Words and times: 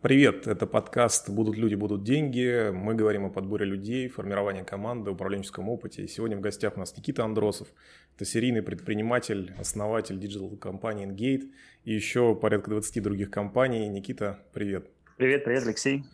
Привет, 0.00 0.46
это 0.46 0.68
подкаст 0.68 1.28
«Будут 1.28 1.56
люди, 1.56 1.74
будут 1.74 2.04
деньги». 2.04 2.70
Мы 2.70 2.94
говорим 2.94 3.24
о 3.24 3.30
подборе 3.30 3.66
людей, 3.66 4.06
формировании 4.06 4.62
команды, 4.62 5.10
управленческом 5.10 5.68
опыте. 5.68 6.04
И 6.04 6.06
сегодня 6.06 6.36
в 6.36 6.40
гостях 6.40 6.76
у 6.76 6.78
нас 6.78 6.96
Никита 6.96 7.24
Андросов. 7.24 7.66
Это 8.14 8.24
серийный 8.24 8.62
предприниматель, 8.62 9.52
основатель 9.58 10.16
digital-компании 10.16 11.08
Ingate 11.08 11.50
и 11.82 11.94
еще 11.94 12.36
порядка 12.36 12.70
20 12.70 13.02
других 13.02 13.32
компаний. 13.32 13.88
Никита, 13.88 14.38
привет. 14.52 14.86
Привет, 15.16 15.42
привет, 15.42 15.64
Алексей. 15.64 16.04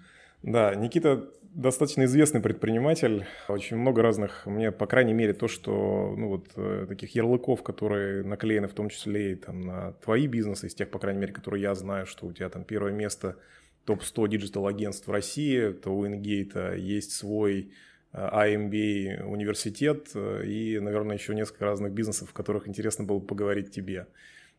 Да, 0.42 0.74
Никита 0.74 1.30
достаточно 1.42 2.04
известный 2.04 2.40
предприниматель. 2.40 3.26
Очень 3.48 3.76
много 3.76 4.00
разных, 4.00 4.46
мне, 4.46 4.72
по 4.72 4.86
крайней 4.86 5.12
мере, 5.12 5.34
то, 5.34 5.46
что, 5.46 6.14
ну, 6.16 6.28
вот 6.28 6.46
э, 6.56 6.86
таких 6.88 7.14
ярлыков, 7.14 7.62
которые 7.62 8.24
наклеены 8.24 8.66
в 8.66 8.72
том 8.72 8.88
числе 8.88 9.32
и 9.32 9.34
там 9.34 9.60
на 9.60 9.92
твои 9.92 10.26
бизнесы, 10.26 10.68
из 10.68 10.74
тех, 10.74 10.90
по 10.90 10.98
крайней 10.98 11.20
мере, 11.20 11.34
которые 11.34 11.60
я 11.60 11.74
знаю, 11.74 12.06
что 12.06 12.26
у 12.26 12.32
тебя 12.32 12.48
там 12.48 12.64
первое 12.64 12.92
место 12.92 13.36
топ-100 13.84 14.28
digital 14.28 14.66
агентств 14.66 15.06
в 15.06 15.10
России, 15.10 15.72
то 15.72 15.90
у 15.90 16.06
Ingate 16.06 16.78
есть 16.78 17.12
свой 17.12 17.72
IMBA 18.12 19.06
э, 19.06 19.24
университет 19.24 20.10
э, 20.14 20.46
и, 20.46 20.78
наверное, 20.78 21.16
еще 21.16 21.34
несколько 21.34 21.64
разных 21.64 21.92
бизнесов, 21.92 22.30
в 22.30 22.32
которых 22.32 22.68
интересно 22.68 23.04
было 23.04 23.18
поговорить 23.18 23.72
тебе. 23.72 24.06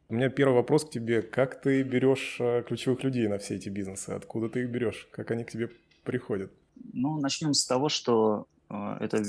У 0.10 0.14
меня 0.14 0.30
первый 0.30 0.56
вопрос 0.56 0.86
к 0.86 0.92
тебе. 0.92 1.22
Как 1.22 1.62
ты 1.62 1.82
берешь 1.82 2.40
ключевых 2.68 3.04
людей 3.04 3.28
на 3.28 3.40
все 3.40 3.56
эти 3.56 3.70
бизнесы? 3.70 4.12
Откуда 4.12 4.50
ты 4.50 4.62
их 4.62 4.70
берешь? 4.70 5.08
Как 5.12 5.32
они 5.32 5.44
к 5.44 5.52
тебе 5.52 5.70
приходят? 6.04 6.52
Ну, 6.94 7.20
начнем 7.20 7.54
с 7.54 7.66
того, 7.66 7.90
что 7.90 8.48
э, 8.70 8.98
это, 9.00 9.24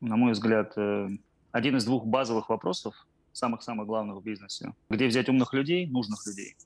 на 0.00 0.16
мой 0.16 0.32
взгляд, 0.32 0.72
э, 0.76 1.08
один 1.50 1.76
из 1.76 1.84
двух 1.84 2.06
базовых 2.06 2.48
вопросов, 2.48 2.94
самых-самых 3.32 3.86
главных 3.86 4.18
в 4.18 4.22
бизнесе. 4.22 4.72
Где 4.90 5.06
взять 5.06 5.28
умных 5.28 5.54
людей, 5.54 5.86
нужных 5.86 6.26
людей, 6.26 6.56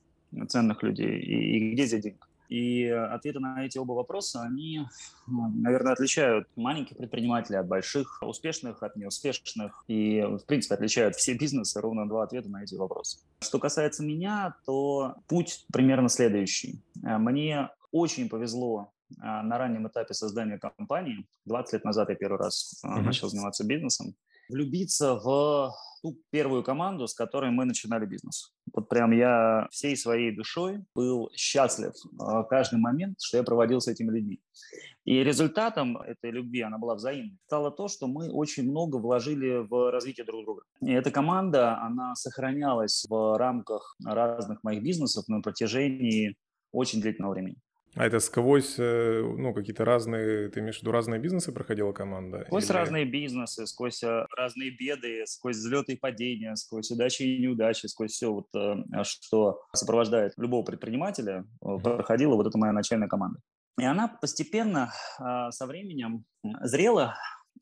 ценных 0.47 0.83
людей, 0.83 1.19
и, 1.19 1.57
и 1.57 1.73
где 1.73 1.83
взять 1.85 2.01
денег? 2.01 2.26
И 2.49 2.87
ответы 2.87 3.39
на 3.39 3.65
эти 3.65 3.77
оба 3.77 3.93
вопроса, 3.93 4.41
они, 4.41 4.81
наверное, 5.27 5.93
отличают 5.93 6.47
маленьких 6.55 6.97
предпринимателей 6.97 7.57
от 7.57 7.67
больших, 7.67 8.19
успешных 8.21 8.83
от 8.83 8.95
неуспешных, 8.95 9.83
и, 9.87 10.21
в 10.21 10.45
принципе, 10.45 10.75
отличают 10.75 11.15
все 11.15 11.33
бизнесы, 11.33 11.81
ровно 11.81 12.07
два 12.07 12.23
ответа 12.23 12.49
на 12.49 12.63
эти 12.63 12.75
вопросы. 12.75 13.19
Что 13.41 13.59
касается 13.59 14.03
меня, 14.03 14.55
то 14.65 15.15
путь 15.27 15.65
примерно 15.71 16.09
следующий. 16.09 16.81
Мне 16.95 17.69
очень 17.91 18.29
повезло 18.29 18.91
а, 19.21 19.41
на 19.41 19.57
раннем 19.57 19.87
этапе 19.87 20.13
создания 20.13 20.57
компании, 20.57 21.25
20 21.45 21.73
лет 21.73 21.85
назад 21.85 22.09
я 22.09 22.15
первый 22.15 22.37
раз 22.37 22.81
mm-hmm. 22.85 23.01
начал 23.01 23.29
заниматься 23.29 23.65
бизнесом, 23.65 24.15
влюбиться 24.49 25.15
в 25.15 25.73
ту 26.01 26.17
первую 26.29 26.63
команду, 26.63 27.07
с 27.07 27.13
которой 27.13 27.51
мы 27.51 27.65
начинали 27.65 28.05
бизнес. 28.05 28.53
Вот 28.73 28.89
прям 28.89 29.11
я 29.11 29.67
всей 29.71 29.95
своей 29.97 30.35
душой 30.35 30.83
был 30.95 31.29
счастлив 31.35 31.93
а, 32.19 32.43
каждый 32.43 32.79
момент, 32.79 33.17
что 33.21 33.37
я 33.37 33.43
проводил 33.43 33.81
с 33.81 33.87
этими 33.87 34.11
людьми. 34.11 34.39
И 35.05 35.23
результатом 35.23 35.97
этой 35.97 36.31
любви, 36.31 36.61
она 36.61 36.77
была 36.77 36.95
взаимной, 36.95 37.37
стало 37.45 37.71
то, 37.71 37.87
что 37.87 38.07
мы 38.07 38.29
очень 38.29 38.69
много 38.69 38.97
вложили 38.97 39.65
в 39.67 39.91
развитие 39.91 40.25
друг 40.25 40.43
друга. 40.43 40.63
И 40.81 40.91
эта 40.91 41.11
команда, 41.11 41.79
она 41.81 42.15
сохранялась 42.15 43.05
в 43.09 43.37
рамках 43.37 43.95
разных 44.03 44.63
моих 44.63 44.83
бизнесов 44.83 45.27
на 45.27 45.41
протяжении 45.41 46.35
очень 46.71 47.01
длительного 47.01 47.33
времени. 47.33 47.57
А 47.95 48.05
это 48.05 48.19
сквозь, 48.19 48.75
э, 48.77 49.21
ну, 49.21 49.53
какие-то 49.53 49.83
разные, 49.83 50.49
ты 50.49 50.59
имеешь 50.59 50.77
в 50.77 50.81
виду 50.81 50.91
разные 50.91 51.19
бизнесы 51.19 51.51
проходила 51.51 51.93
команда? 51.93 52.43
Сквозь 52.45 52.65
Или... 52.65 52.73
разные 52.73 53.05
бизнесы, 53.05 53.65
сквозь 53.65 54.03
э, 54.03 54.25
разные 54.37 54.71
беды, 54.71 55.23
сквозь 55.25 55.57
взлеты 55.57 55.93
и 55.93 55.97
падения, 55.97 56.55
сквозь 56.55 56.91
удачи 56.91 57.23
и 57.23 57.41
неудачи, 57.41 57.87
сквозь 57.87 58.11
все, 58.11 58.31
вот, 58.31 58.47
э, 58.55 59.03
что 59.03 59.61
сопровождает 59.73 60.33
любого 60.37 60.63
предпринимателя, 60.63 61.45
проходила 61.59 62.35
вот 62.35 62.47
эта 62.47 62.57
моя 62.57 62.73
начальная 62.73 63.07
команда. 63.07 63.39
И 63.79 63.83
она 63.83 64.07
постепенно 64.07 64.91
со 65.17 65.67
временем 65.67 66.25
зрела, 66.61 67.15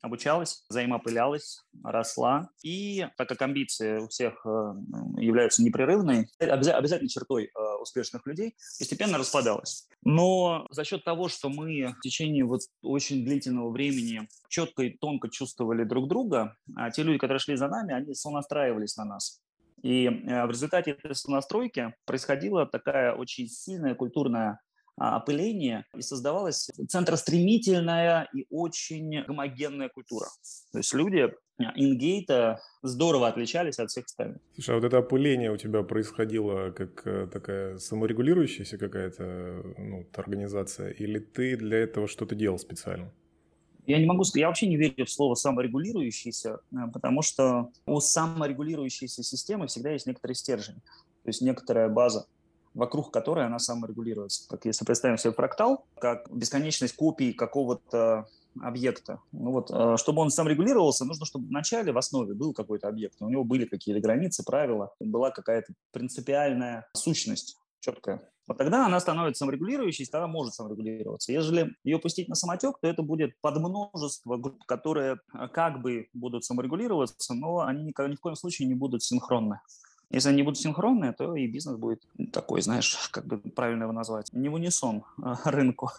обучалась, 0.06 0.64
взаимопылялась, 0.68 1.64
росла. 1.84 2.50
И 2.62 3.06
так 3.16 3.28
как 3.28 3.42
амбиции 3.42 3.98
у 3.98 4.08
всех 4.08 4.44
э, 4.46 4.74
являются 5.18 5.62
непрерывной, 5.62 6.28
обязательно 6.38 7.08
чертой 7.08 7.44
э, 7.44 7.60
успешных 7.80 8.26
людей, 8.26 8.56
постепенно 8.78 9.18
распадалась. 9.18 9.88
Но 10.02 10.66
за 10.70 10.84
счет 10.84 11.04
того, 11.04 11.28
что 11.28 11.48
мы 11.48 11.94
в 11.98 12.00
течение 12.00 12.44
вот 12.44 12.62
очень 12.82 13.24
длительного 13.24 13.70
времени 13.70 14.28
четко 14.48 14.84
и 14.84 14.90
тонко 14.90 15.28
чувствовали 15.28 15.84
друг 15.84 16.08
друга, 16.08 16.56
а 16.74 16.90
те 16.90 17.02
люди, 17.02 17.18
которые 17.18 17.40
шли 17.40 17.56
за 17.56 17.68
нами, 17.68 17.94
они 17.94 18.14
сонастраивались 18.14 18.96
на 18.96 19.04
нас. 19.04 19.40
И 19.82 20.06
э, 20.06 20.46
в 20.46 20.50
результате 20.50 20.92
этой 20.92 21.14
сонастройки 21.14 21.94
происходила 22.06 22.66
такая 22.66 23.12
очень 23.12 23.46
сильная 23.48 23.94
культурная 23.94 24.60
а, 24.98 25.16
опыление, 25.16 25.84
и 25.94 26.00
создавалась 26.00 26.70
центростремительная 26.88 28.28
и 28.32 28.46
очень 28.48 29.24
гомогенная 29.24 29.90
культура. 29.90 30.26
То 30.72 30.78
есть 30.78 30.94
люди 30.94 31.30
Ингейта 31.58 32.60
здорово 32.82 33.28
отличались 33.28 33.78
от 33.78 33.90
всех 33.90 34.06
остальных. 34.06 34.38
Слушай, 34.54 34.70
а 34.70 34.74
вот 34.76 34.84
это 34.84 34.98
опыление 34.98 35.52
у 35.52 35.56
тебя 35.56 35.82
происходило 35.82 36.70
как 36.70 37.06
э, 37.06 37.28
такая 37.30 37.78
саморегулирующаяся 37.78 38.78
какая-то 38.78 39.62
ну, 39.78 40.06
организация, 40.14 40.90
или 40.90 41.18
ты 41.18 41.56
для 41.56 41.78
этого 41.78 42.08
что-то 42.08 42.34
делал 42.34 42.58
специально? 42.58 43.12
Я 43.86 43.98
не 43.98 44.06
могу 44.06 44.24
сказать, 44.24 44.40
я 44.40 44.48
вообще 44.48 44.66
не 44.66 44.76
верю 44.76 45.06
в 45.06 45.10
слово 45.10 45.34
саморегулирующийся, 45.34 46.60
э, 46.72 46.76
потому 46.92 47.20
что 47.20 47.70
у 47.84 48.00
саморегулирующейся 48.00 49.22
системы 49.22 49.66
всегда 49.66 49.90
есть 49.90 50.06
некоторый 50.06 50.32
стержень, 50.32 50.76
то 50.76 51.28
есть 51.28 51.40
некоторая 51.40 51.88
база 51.88 52.26
вокруг 52.76 53.10
которой 53.10 53.46
она 53.46 53.58
саморегулируется. 53.58 54.46
Как 54.48 54.64
если 54.66 54.84
представим 54.84 55.18
себе 55.18 55.32
фрактал, 55.32 55.84
как 55.98 56.30
бесконечность 56.30 56.94
копий 56.94 57.32
какого-то 57.32 58.28
объекта. 58.60 59.20
Ну 59.32 59.50
вот, 59.50 59.70
э, 59.70 59.96
чтобы 59.98 60.22
он 60.22 60.30
сам 60.30 60.48
регулировался, 60.48 61.04
нужно, 61.04 61.26
чтобы 61.26 61.48
в 61.48 61.50
начале, 61.50 61.92
в 61.92 61.98
основе 61.98 62.34
был 62.34 62.54
какой-то 62.54 62.88
объект. 62.88 63.16
У 63.20 63.28
него 63.28 63.44
были 63.44 63.66
какие-то 63.66 64.00
границы, 64.00 64.44
правила, 64.44 64.94
была 65.00 65.30
какая-то 65.30 65.72
принципиальная 65.92 66.86
сущность 66.94 67.58
четкая. 67.80 68.22
Вот 68.46 68.58
тогда 68.58 68.86
она 68.86 69.00
становится 69.00 69.40
саморегулирующей, 69.40 70.06
тогда 70.06 70.26
может 70.26 70.54
саморегулироваться. 70.54 71.32
Если 71.32 71.74
ее 71.84 71.98
пустить 71.98 72.28
на 72.28 72.34
самотек, 72.34 72.78
то 72.80 72.88
это 72.88 73.02
будет 73.02 73.38
подмножество 73.40 74.36
групп, 74.36 74.64
которые 74.64 75.18
как 75.52 75.82
бы 75.82 76.08
будут 76.14 76.44
саморегулироваться, 76.44 77.34
но 77.34 77.60
они 77.60 77.84
ни, 77.84 78.08
ни 78.10 78.14
в 78.14 78.20
коем 78.20 78.36
случае 78.36 78.68
не 78.68 78.74
будут 78.74 79.02
синхронны. 79.02 79.60
Если 80.10 80.28
они 80.28 80.42
будут 80.42 80.58
синхронные, 80.58 81.12
то 81.12 81.34
и 81.34 81.46
бизнес 81.46 81.76
будет 81.76 82.02
такой, 82.32 82.62
знаешь, 82.62 83.08
как 83.12 83.26
бы 83.26 83.38
правильно 83.38 83.84
его 83.84 83.92
назвать, 83.92 84.32
не 84.32 84.48
в 84.48 84.54
унисон 84.54 85.04
а 85.22 85.38
рынку. 85.50 85.90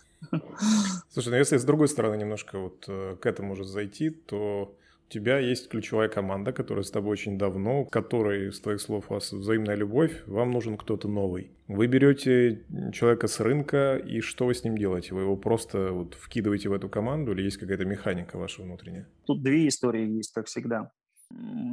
Слушай, 1.10 1.30
ну 1.30 1.36
если 1.36 1.58
с 1.58 1.64
другой 1.64 1.88
стороны 1.88 2.16
немножко 2.16 2.60
вот 2.60 2.86
э, 2.88 3.18
к 3.20 3.26
этому 3.26 3.54
уже 3.54 3.66
зайти, 3.66 4.10
то 4.10 4.76
у 5.08 5.10
тебя 5.10 5.40
есть 5.40 5.70
ключевая 5.70 6.10
команда, 6.10 6.52
которая 6.52 6.84
с 6.84 6.92
тобой 6.92 7.14
очень 7.14 7.38
давно, 7.38 7.86
которой, 7.86 8.52
с 8.52 8.60
твоих 8.60 8.82
слов, 8.82 9.06
у 9.10 9.14
вас 9.14 9.32
взаимная 9.32 9.76
любовь, 9.76 10.24
вам 10.26 10.52
нужен 10.52 10.76
кто-то 10.76 11.08
новый. 11.08 11.52
Вы 11.70 11.88
берете 11.88 12.66
человека 12.92 13.28
с 13.28 13.40
рынка, 13.40 13.96
и 13.96 14.20
что 14.20 14.46
вы 14.46 14.54
с 14.54 14.66
ним 14.66 14.78
делаете? 14.78 15.16
Вы 15.16 15.22
его 15.22 15.38
просто 15.38 15.94
вот 15.94 16.16
вкидываете 16.16 16.68
в 16.68 16.74
эту 16.74 16.90
команду, 16.90 17.32
или 17.32 17.44
есть 17.44 17.58
какая-то 17.58 17.86
механика 17.86 18.38
ваша 18.38 18.64
внутренняя? 18.64 19.08
Тут 19.26 19.42
две 19.44 19.70
истории 19.70 20.06
есть, 20.06 20.34
как 20.34 20.48
всегда. 20.48 20.92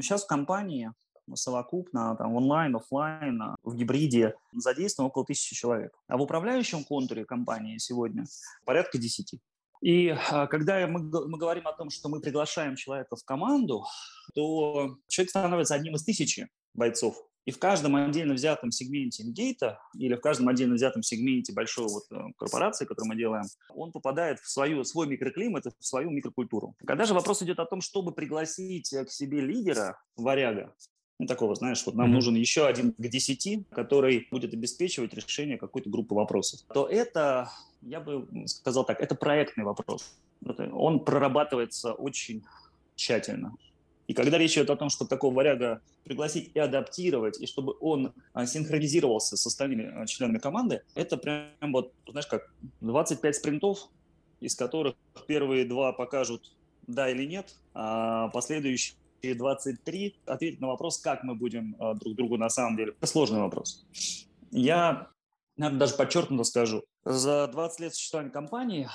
Сейчас 0.01 0.25
в 0.25 0.29
компании 0.29 0.93
совокупно, 1.35 2.17
там, 2.17 2.35
онлайн, 2.35 2.77
офлайн, 2.77 3.57
в 3.63 3.75
гибриде 3.75 4.35
задействовано 4.53 5.09
около 5.09 5.25
тысячи 5.25 5.55
человек. 5.55 5.93
А 6.09 6.17
в 6.17 6.23
управляющем 6.23 6.85
контуре 6.85 7.25
компании 7.25 7.79
сегодня 7.79 8.25
порядка 8.65 8.99
десяти. 8.99 9.41
И 9.81 10.17
а, 10.31 10.47
когда 10.47 10.87
мы, 10.87 11.01
мы 11.01 11.37
говорим 11.37 11.67
о 11.69 11.73
том, 11.73 11.91
что 11.91 12.09
мы 12.09 12.21
приглашаем 12.21 12.75
человека 12.75 13.17
в 13.17 13.25
команду, 13.25 13.85
то 14.35 14.97
человек 15.09 15.31
становится 15.31 15.75
одним 15.75 15.95
из 15.97 16.05
тысячи 16.05 16.49
бойцов. 16.73 17.23
И 17.45 17.51
в 17.51 17.59
каждом 17.59 17.95
отдельно 17.97 18.33
взятом 18.33 18.71
сегменте 18.71 19.23
ингейта 19.23 19.79
или 19.95 20.15
в 20.15 20.21
каждом 20.21 20.49
отдельно 20.49 20.77
взятом 20.77 21.03
сегменте 21.03 21.53
большой 21.53 21.87
вот 21.89 22.05
э, 22.11 22.33
корпорации, 22.39 22.87
которую 22.87 23.11
мы 23.11 23.17
делаем, 23.17 23.45
он 23.69 23.93
попадает 23.93 24.41
в 24.41 24.49
свою, 24.49 24.83
свой 24.85 25.07
микроклимат, 25.07 25.67
в 25.67 25.85
свою 25.85 26.09
микрокультуру. 26.11 26.75
Когда 26.87 27.05
же 27.05 27.13
вопрос 27.13 27.43
идет 27.43 27.59
о 27.59 27.67
том, 27.67 27.83
чтобы 27.83 28.13
пригласить 28.13 28.89
к 28.89 29.11
себе 29.11 29.41
лидера, 29.41 30.01
варяга, 30.17 30.75
ну, 31.19 31.27
такого, 31.27 31.55
знаешь, 31.55 31.85
вот 31.87 31.95
нам 31.95 32.11
mm-hmm. 32.11 32.15
нужен 32.15 32.35
еще 32.35 32.67
один 32.67 32.93
к 32.93 33.09
десяти, 33.09 33.65
который 33.71 34.27
будет 34.31 34.53
обеспечивать 34.53 35.15
решение 35.15 35.59
какой-то 35.59 35.89
группы 35.89 36.15
вопросов, 36.15 36.61
то 36.73 36.87
это, 36.87 37.51
я 37.83 38.01
бы 38.01 38.27
сказал 38.47 38.85
так, 38.85 39.01
это 39.01 39.15
проектный 39.15 39.65
вопрос. 39.65 40.15
Он 40.73 41.01
прорабатывается 41.01 41.93
очень 41.93 42.45
тщательно. 42.97 43.57
И 44.07 44.13
когда 44.13 44.37
речь 44.37 44.53
идет 44.53 44.71
о 44.71 44.77
том, 44.77 44.91
чтобы 44.91 45.09
такого 45.09 45.35
варяга 45.35 45.81
пригласить 46.03 46.51
и 46.53 46.59
адаптировать, 46.59 47.41
и 47.41 47.47
чтобы 47.47 47.75
он 47.81 48.13
а, 48.35 48.45
синхронизировался 48.45 49.37
с 49.39 49.47
остальными 49.47 49.91
а, 49.95 50.07
членами 50.07 50.39
команды, 50.39 50.83
это 50.95 51.17
прям 51.17 51.73
вот, 51.73 51.93
знаешь, 52.07 52.27
как 52.27 52.53
25 52.83 53.37
спринтов, 53.37 53.89
из 54.41 54.55
которых 54.55 54.95
первые 55.27 55.65
два 55.65 55.93
покажут 55.93 56.53
да 56.87 57.09
или 57.09 57.25
нет, 57.25 57.55
а 57.73 58.29
последующие 58.29 58.97
23 59.33 60.17
ответить 60.27 60.61
на 60.61 60.67
вопрос, 60.67 60.99
как 60.99 61.25
мы 61.25 61.35
будем 61.35 61.77
э, 61.81 61.95
друг 61.95 62.15
другу 62.17 62.37
на 62.37 62.51
самом 62.51 62.77
деле. 62.77 62.93
Это 62.99 63.07
сложный 63.07 63.41
вопрос. 63.41 63.87
Я 64.51 65.09
наверное, 65.57 65.81
даже 65.81 65.95
подчеркнуто 65.95 66.45
скажу. 66.45 66.85
За 67.05 67.47
20 67.49 67.81
лет 67.81 67.95
существования 67.95 68.31
компании, 68.31 68.89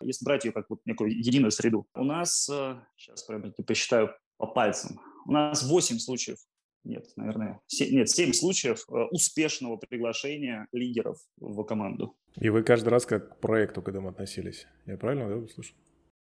если 0.00 0.24
брать 0.24 0.44
ее 0.44 0.52
как 0.52 0.70
вот 0.70 0.80
некую 0.86 1.16
единую 1.16 1.50
среду, 1.50 1.86
у 1.94 2.04
нас, 2.04 2.48
э, 2.48 2.80
сейчас 2.96 3.22
прям 3.24 3.52
посчитаю 3.66 4.14
по 4.36 4.46
пальцам, 4.46 5.00
у 5.26 5.32
нас 5.32 5.62
8 5.62 5.98
случаев 5.98 6.38
нет, 6.84 7.06
наверное, 7.16 7.60
7, 7.66 7.94
нет, 7.94 8.08
7 8.08 8.32
случаев 8.32 8.84
э, 8.88 8.92
успешного 9.10 9.76
приглашения 9.76 10.68
лидеров 10.72 11.18
в 11.36 11.62
команду. 11.64 12.16
И 12.36 12.48
вы 12.48 12.62
каждый 12.62 12.88
раз 12.88 13.04
как 13.04 13.36
к 13.36 13.40
проекту 13.40 13.82
к 13.82 13.88
этому 13.88 14.08
относились? 14.08 14.66
Я 14.86 14.96
правильно, 14.96 15.28
да, 15.28 15.36
услышал? 15.36 15.76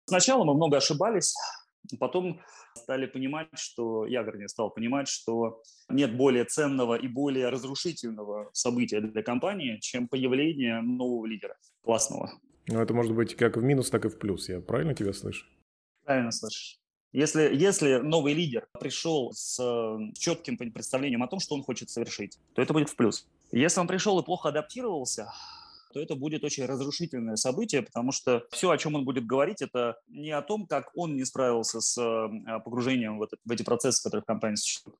Сначала 0.06 0.44
мы 0.44 0.54
много 0.54 0.78
ошибались, 0.78 1.34
потом 1.98 2.40
стали 2.74 3.06
понимать, 3.06 3.48
что, 3.54 4.06
я, 4.06 4.22
вернее, 4.22 4.48
стал 4.48 4.70
понимать, 4.70 5.08
что 5.08 5.62
нет 5.88 6.16
более 6.16 6.44
ценного 6.44 6.94
и 6.94 7.08
более 7.08 7.48
разрушительного 7.50 8.50
события 8.52 9.00
для 9.00 9.22
компании, 9.22 9.78
чем 9.80 10.08
появление 10.08 10.80
нового 10.82 11.26
лидера, 11.26 11.56
классного. 11.82 12.32
Ну, 12.68 12.80
это 12.80 12.92
может 12.94 13.14
быть 13.14 13.36
как 13.36 13.56
в 13.56 13.62
минус, 13.62 13.90
так 13.90 14.04
и 14.04 14.08
в 14.08 14.18
плюс. 14.18 14.48
Я 14.48 14.60
правильно 14.60 14.94
тебя 14.94 15.12
слышу? 15.12 15.46
Правильно 16.04 16.32
слышишь. 16.32 16.80
Если, 17.12 17.54
если 17.54 17.96
новый 17.96 18.34
лидер 18.34 18.66
пришел 18.78 19.32
с 19.32 19.58
э, 19.58 20.12
четким 20.18 20.58
представлением 20.58 21.22
о 21.22 21.28
том, 21.28 21.40
что 21.40 21.54
он 21.54 21.62
хочет 21.62 21.88
совершить, 21.88 22.38
то 22.54 22.60
это 22.60 22.72
будет 22.72 22.90
в 22.90 22.96
плюс. 22.96 23.26
Если 23.52 23.80
он 23.80 23.86
пришел 23.86 24.18
и 24.20 24.24
плохо 24.24 24.50
адаптировался, 24.50 25.32
то 25.92 26.00
это 26.00 26.14
будет 26.14 26.44
очень 26.44 26.66
разрушительное 26.66 27.36
событие, 27.36 27.82
потому 27.82 28.12
что 28.12 28.44
все, 28.50 28.70
о 28.70 28.78
чем 28.78 28.94
он 28.94 29.04
будет 29.04 29.26
говорить, 29.26 29.62
это 29.62 29.96
не 30.08 30.30
о 30.30 30.42
том, 30.42 30.66
как 30.66 30.90
он 30.94 31.16
не 31.16 31.24
справился 31.24 31.80
с 31.80 31.98
э, 31.98 32.60
погружением 32.64 33.18
в, 33.18 33.22
это, 33.22 33.36
в 33.44 33.50
эти 33.50 33.62
процессы, 33.62 34.02
которые 34.02 34.22
в 34.22 34.26
компании 34.26 34.56
существуют. 34.56 34.98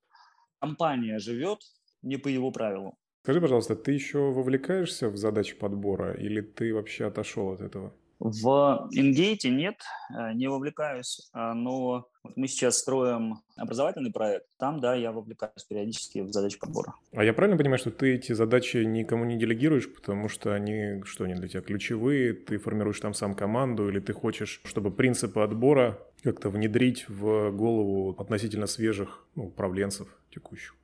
Компания 0.61 1.19
живет 1.19 1.59
не 2.03 2.17
по 2.17 2.29
его 2.29 2.51
правилам. 2.51 2.95
Скажи, 3.23 3.41
пожалуйста, 3.41 3.75
ты 3.75 3.93
еще 3.93 4.19
вовлекаешься 4.19 5.09
в 5.09 5.17
задачи 5.17 5.57
подбора 5.57 6.15
или 6.15 6.41
ты 6.41 6.73
вообще 6.73 7.07
отошел 7.07 7.51
от 7.51 7.61
этого? 7.61 7.93
В 8.19 8.89
Ингейте 8.93 9.51
нет, 9.51 9.77
э, 10.11 10.33
не 10.33 10.49
вовлекаюсь, 10.49 11.29
а, 11.35 11.53
но 11.53 12.09
мы 12.35 12.49
сейчас 12.49 12.79
строим 12.79 13.43
образовательный 13.57 14.11
проект. 14.11 14.47
Там, 14.59 14.81
да, 14.81 14.95
я 14.95 15.13
вовлекаюсь 15.13 15.65
периодически 15.69 16.21
в 16.21 16.33
задачи 16.33 16.59
подбора. 16.59 16.95
А 17.13 17.23
я 17.23 17.35
правильно 17.35 17.59
понимаю, 17.59 17.79
что 17.79 17.91
ты 17.91 18.15
эти 18.15 18.33
задачи 18.33 18.79
никому 18.79 19.27
не 19.27 19.39
делегируешь, 19.39 19.93
потому 19.93 20.31
что 20.31 20.55
они, 20.55 21.03
что 21.05 21.25
они 21.25 21.35
для 21.35 21.49
тебя 21.49 21.61
ключевые, 21.61 22.33
ты 22.33 22.57
формируешь 22.57 23.01
там 23.01 23.13
сам 23.13 23.35
команду, 23.35 23.89
или 23.89 24.01
ты 24.01 24.15
хочешь, 24.15 24.63
чтобы 24.65 24.91
принципы 24.91 25.41
отбора 25.41 25.99
как-то 26.23 26.49
внедрить 26.49 27.07
в 27.09 27.51
голову 27.51 28.17
относительно 28.19 28.67
свежих 28.67 29.27
ну, 29.35 29.49
управленцев 29.49 30.09
текущих? 30.31 30.75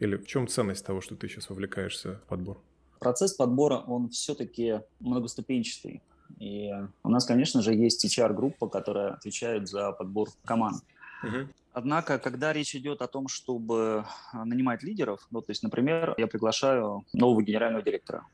Или 0.00 0.16
в 0.16 0.26
чем 0.26 0.48
ценность 0.48 0.84
того, 0.84 1.00
что 1.00 1.14
ты 1.14 1.28
сейчас 1.28 1.50
вовлекаешься 1.50 2.20
в 2.24 2.28
подбор? 2.28 2.60
Процесс 2.98 3.32
подбора, 3.34 3.78
он 3.86 4.08
все-таки 4.08 4.80
многоступенчатый. 4.98 6.02
И 6.38 6.70
у 7.02 7.08
нас, 7.08 7.24
конечно 7.24 7.62
же, 7.62 7.74
есть 7.74 8.04
HR-группа, 8.04 8.68
которая 8.68 9.14
отвечает 9.14 9.68
за 9.68 9.92
подбор 9.92 10.28
команд. 10.44 10.82
Однако, 11.72 12.18
когда 12.18 12.52
речь 12.52 12.74
идет 12.74 13.00
о 13.00 13.06
том, 13.06 13.28
чтобы 13.28 14.04
а, 14.32 14.44
нанимать 14.44 14.82
лидеров, 14.82 15.26
ну, 15.30 15.40
то 15.40 15.50
есть, 15.52 15.62
например, 15.62 16.14
я 16.18 16.26
приглашаю 16.26 17.04
нового 17.12 17.42
генерального 17.42 17.84
директора 17.84 18.26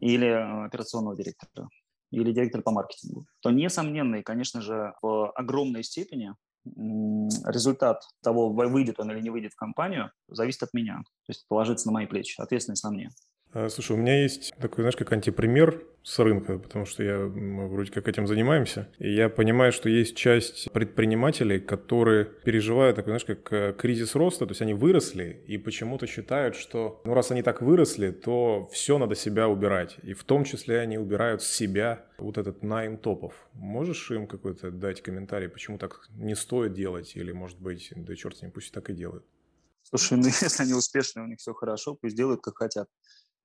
или 0.00 0.26
а, 0.26 0.64
операционного 0.64 1.16
директора 1.16 1.68
или 2.10 2.32
директора 2.32 2.62
по 2.62 2.70
маркетингу, 2.70 3.26
то 3.40 3.50
несомненно 3.50 4.16
и, 4.16 4.22
конечно 4.22 4.62
же, 4.62 4.94
в 5.02 5.30
огромной 5.32 5.84
степени 5.84 6.34
результат 6.64 8.02
того, 8.22 8.50
выйдет 8.50 9.00
он 9.00 9.10
или 9.12 9.20
не 9.20 9.30
выйдет 9.30 9.52
в 9.52 9.56
компанию, 9.56 10.10
зависит 10.28 10.62
от 10.62 10.74
меня. 10.74 11.02
То 11.26 11.30
есть 11.30 11.46
положиться 11.48 11.86
на 11.86 11.92
мои 11.92 12.06
плечи, 12.06 12.40
ответственность 12.40 12.84
на 12.84 12.90
мне. 12.90 13.10
А, 13.52 13.68
слушай, 13.68 13.92
у 13.92 13.96
меня 13.96 14.22
есть 14.22 14.54
такой, 14.60 14.82
знаешь, 14.82 14.96
как 14.96 15.12
антипример 15.12 15.84
с 16.04 16.18
рынка, 16.20 16.58
потому 16.58 16.86
что 16.86 17.02
я, 17.02 17.18
мы 17.18 17.68
вроде 17.68 17.90
как 17.90 18.06
этим 18.06 18.26
занимаемся. 18.26 18.88
И 18.98 19.12
я 19.12 19.28
понимаю, 19.28 19.72
что 19.72 19.88
есть 19.88 20.16
часть 20.16 20.70
предпринимателей, 20.72 21.58
которые 21.58 22.26
переживают 22.26 22.96
такой, 22.96 23.10
знаешь, 23.10 23.24
как 23.24 23.52
э, 23.52 23.74
кризис 23.76 24.14
роста, 24.14 24.46
то 24.46 24.52
есть 24.52 24.62
они 24.62 24.72
выросли 24.72 25.42
и 25.48 25.58
почему-то 25.58 26.06
считают, 26.06 26.54
что, 26.54 27.02
ну, 27.04 27.12
раз 27.12 27.32
они 27.32 27.42
так 27.42 27.60
выросли, 27.60 28.12
то 28.12 28.68
все 28.72 28.98
надо 28.98 29.16
себя 29.16 29.48
убирать. 29.48 29.96
И 30.04 30.14
в 30.14 30.22
том 30.22 30.44
числе 30.44 30.78
они 30.78 30.96
убирают 30.96 31.42
с 31.42 31.50
себя 31.50 32.06
вот 32.18 32.38
этот 32.38 32.62
найм 32.62 32.98
топов. 32.98 33.34
Можешь 33.54 34.10
им 34.12 34.28
какой-то 34.28 34.70
дать 34.70 35.02
комментарий, 35.02 35.48
почему 35.48 35.76
так 35.76 36.08
не 36.14 36.36
стоит 36.36 36.72
делать? 36.72 37.16
Или, 37.16 37.32
может 37.32 37.60
быть, 37.60 37.92
да 37.96 38.14
черт 38.14 38.36
с 38.36 38.42
ним, 38.42 38.52
пусть 38.52 38.72
так 38.72 38.90
и 38.90 38.92
делают. 38.92 39.24
Слушай, 39.82 40.18
ну 40.18 40.26
если 40.40 40.62
они 40.62 40.74
успешны, 40.74 41.22
у 41.22 41.26
них 41.26 41.40
все 41.40 41.52
хорошо, 41.52 41.96
пусть 41.96 42.16
делают, 42.16 42.40
как 42.40 42.58
хотят. 42.58 42.88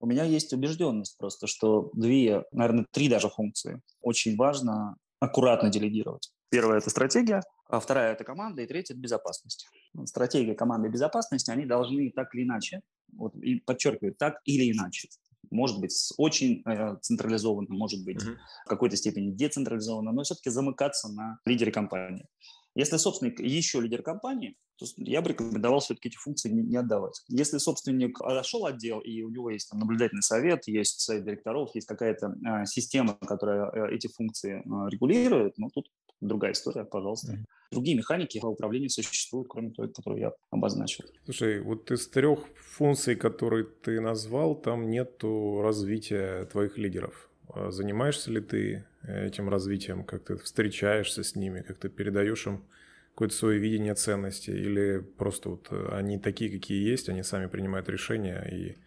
У 0.05 0.07
меня 0.07 0.23
есть 0.23 0.53
убежденность 0.53 1.17
просто, 1.17 1.47
что 1.47 1.89
две, 1.93 2.43
наверное, 2.51 2.85
три 2.91 3.09
даже 3.09 3.27
функции 3.27 3.81
очень 4.01 4.35
важно 4.35 4.97
аккуратно 5.19 5.71
делегировать. 5.71 6.29
Первая– 6.51 6.77
это 6.79 6.91
стратегия, 6.91 7.41
а 7.67 7.79
вторая– 7.79 8.11
это 8.13 8.23
команда, 8.23 8.61
и 8.61 8.67
третья– 8.67 8.93
это 8.95 9.01
безопасность. 9.01 9.67
Стратегия 10.03 10.53
команды 10.53 10.89
и 10.89 10.91
безопасности, 10.91 11.49
они 11.49 11.65
должны 11.65 12.11
так 12.11 12.35
или 12.35 12.43
иначе, 12.43 12.81
вот, 13.13 13.33
и 13.37 13.55
подчеркиваю, 13.55 14.13
так 14.13 14.41
или 14.45 14.71
иначе, 14.71 15.09
может 15.49 15.79
быть, 15.79 15.91
очень 16.17 16.61
э, 16.67 16.97
централизованно, 17.01 17.73
может 17.73 18.05
быть, 18.05 18.17
uh-huh. 18.23 18.37
в 18.65 18.69
какой-то 18.69 18.97
степени 18.97 19.31
децентрализованно, 19.31 20.11
но 20.11 20.21
все-таки 20.21 20.51
замыкаться 20.51 21.07
на 21.11 21.39
лидере 21.47 21.71
компании. 21.71 22.27
Если 22.75 22.97
собственник 22.97 23.39
еще 23.39 23.79
лидер 23.79 24.01
компании, 24.01 24.57
то 24.77 24.85
я 24.97 25.21
бы 25.21 25.29
рекомендовал 25.29 25.79
все-таки 25.79 26.09
эти 26.09 26.17
функции 26.17 26.49
не, 26.49 26.61
не 26.61 26.75
отдавать. 26.75 27.23
Если 27.29 27.57
собственник 27.57 28.19
отошел 28.21 28.65
отдел, 28.65 28.99
и 28.99 29.21
у 29.21 29.29
него 29.29 29.49
есть 29.49 29.69
там, 29.69 29.79
наблюдательный 29.79 30.21
совет, 30.21 30.67
есть 30.67 30.99
совет 30.99 31.23
директоров, 31.23 31.73
есть 31.73 31.87
какая-то 31.87 32.35
э, 32.45 32.65
система, 32.65 33.13
которая 33.15 33.71
э, 33.71 33.95
эти 33.95 34.07
функции 34.07 34.57
э, 34.57 34.89
регулирует, 34.89 35.57
ну, 35.57 35.69
тут 35.73 35.87
другая 36.19 36.51
история, 36.51 36.83
пожалуйста. 36.83 37.33
Mm-hmm. 37.33 37.45
Другие 37.71 37.97
механики 37.97 38.39
по 38.39 38.47
управлению 38.47 38.89
существуют, 38.89 39.47
кроме 39.49 39.71
той, 39.71 39.91
которую 39.91 40.19
я 40.19 40.33
обозначил. 40.51 41.05
Слушай, 41.23 41.61
вот 41.61 41.91
из 41.91 42.07
трех 42.07 42.39
функций, 42.57 43.15
которые 43.15 43.65
ты 43.65 44.01
назвал, 44.01 44.55
там 44.55 44.89
нету 44.89 45.61
развития 45.61 46.45
твоих 46.45 46.77
лидеров. 46.77 47.29
А 47.49 47.71
занимаешься 47.71 48.31
ли 48.31 48.41
ты 48.41 48.85
этим 49.07 49.49
развитием, 49.49 50.03
как 50.03 50.23
ты 50.25 50.37
встречаешься 50.37 51.23
с 51.23 51.35
ними, 51.35 51.61
как 51.61 51.77
ты 51.77 51.89
передаешь 51.89 52.47
им 52.47 52.63
какое-то 53.11 53.35
свое 53.35 53.59
видение 53.59 53.93
ценности, 53.93 54.51
или 54.51 54.99
просто 54.99 55.49
вот 55.49 55.71
они 55.91 56.19
такие, 56.19 56.51
какие 56.51 56.85
есть, 56.87 57.07
они 57.09 57.23
сами 57.23 57.47
принимают 57.47 57.87
решения 57.89 58.41
и 58.51 58.77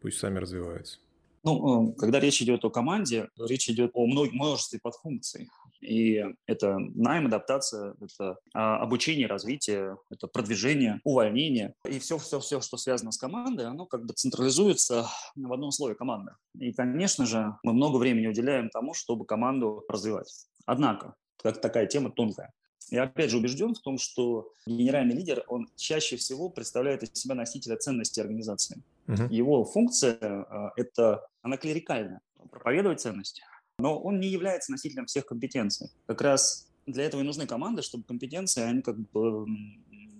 пусть 0.00 0.18
сами 0.18 0.38
развиваются? 0.38 0.98
Ну, 1.46 1.92
э, 1.92 1.94
когда 1.96 2.18
речь 2.18 2.42
идет 2.42 2.64
о 2.64 2.70
команде, 2.70 3.28
речь 3.38 3.70
идет 3.70 3.92
о 3.94 4.04
множестве 4.04 4.80
подфункций. 4.82 5.48
И 5.80 6.24
это 6.46 6.76
найм, 6.96 7.26
адаптация, 7.26 7.94
это 8.00 8.38
а, 8.52 8.82
обучение, 8.82 9.28
развитие, 9.28 9.96
это 10.10 10.26
продвижение, 10.26 11.00
увольнение. 11.04 11.74
И 11.88 12.00
все-все-все, 12.00 12.60
что 12.60 12.76
связано 12.76 13.12
с 13.12 13.18
командой, 13.18 13.66
оно 13.66 13.86
как 13.86 14.04
бы 14.06 14.12
централизуется 14.12 15.06
в 15.36 15.52
одном 15.52 15.70
слове 15.70 15.94
команда. 15.94 16.36
И, 16.58 16.72
конечно 16.72 17.26
же, 17.26 17.54
мы 17.62 17.72
много 17.72 17.98
времени 17.98 18.26
уделяем 18.26 18.68
тому, 18.68 18.92
чтобы 18.92 19.24
команду 19.24 19.84
развивать. 19.88 20.48
Однако, 20.64 21.14
как 21.40 21.60
такая 21.60 21.86
тема 21.86 22.10
тонкая. 22.10 22.52
Я 22.90 23.04
опять 23.04 23.30
же 23.30 23.38
убежден 23.38 23.74
в 23.74 23.80
том, 23.80 23.98
что 23.98 24.52
генеральный 24.66 25.14
лидер, 25.14 25.44
он 25.46 25.68
чаще 25.76 26.16
всего 26.16 26.48
представляет 26.48 27.04
из 27.04 27.10
себя 27.14 27.36
носителя 27.36 27.76
ценностей 27.76 28.20
организации. 28.20 28.82
Uh-huh. 29.06 29.28
Его 29.30 29.64
функция 29.64 30.18
э,– 30.20 30.70
это, 30.76 31.26
она 31.42 31.56
клерикальная, 31.56 32.20
проповедовать 32.50 33.00
ценности. 33.00 33.42
Но 33.78 33.98
он 33.98 34.20
не 34.20 34.28
является 34.28 34.72
носителем 34.72 35.06
всех 35.06 35.26
компетенций. 35.26 35.90
Как 36.06 36.20
раз 36.22 36.68
для 36.86 37.04
этого 37.04 37.20
и 37.20 37.24
нужны 37.24 37.46
команды, 37.46 37.82
чтобы 37.82 38.04
компетенции, 38.04 38.62
они 38.62 38.82
как 38.82 38.98
бы 38.98 39.46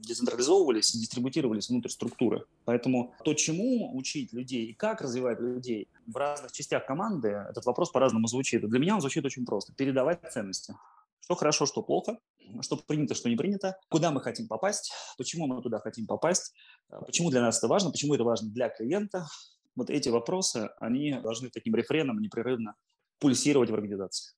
децентрализовывались 0.07 0.95
и 0.95 0.99
дистрибутировались 0.99 1.69
внутрь 1.69 1.89
структуры. 1.89 2.45
Поэтому 2.65 3.15
то, 3.25 3.35
чему 3.35 3.97
учить 3.97 4.33
людей 4.33 4.67
и 4.67 4.73
как 4.73 5.01
развивать 5.01 5.41
людей 5.41 5.89
в 6.07 6.17
разных 6.17 6.53
частях 6.53 6.87
команды, 6.87 7.29
этот 7.29 7.67
вопрос 7.67 7.91
по-разному 7.91 8.27
звучит. 8.29 8.69
Для 8.69 8.79
меня 8.79 8.95
он 8.95 9.01
звучит 9.01 9.25
очень 9.25 9.45
просто. 9.45 9.73
Передавать 9.75 10.21
ценности. 10.33 10.75
Что 11.21 11.35
хорошо, 11.35 11.67
что 11.67 11.83
плохо, 11.83 12.19
что 12.61 12.77
принято, 12.77 13.15
что 13.15 13.29
не 13.29 13.37
принято, 13.37 13.77
куда 13.89 14.11
мы 14.11 14.21
хотим 14.21 14.49
попасть, 14.49 14.93
почему 15.19 15.47
мы 15.47 15.63
туда 15.63 15.79
хотим 15.79 16.07
попасть, 16.07 16.55
а, 16.89 17.05
почему 17.05 17.31
для 17.31 17.41
нас 17.41 17.59
это 17.59 17.69
важно, 17.69 17.91
почему 17.91 18.15
это 18.15 18.25
важно 18.25 18.51
для 18.51 18.69
клиента. 18.69 19.27
Вот 19.75 19.91
эти 19.91 20.09
вопросы, 20.09 20.71
они 20.81 21.19
должны 21.23 21.51
таким 21.51 21.75
рефреном 21.75 22.21
непрерывно 22.21 22.75
пульсировать 23.19 23.71
в 23.71 23.75
организации. 23.75 24.35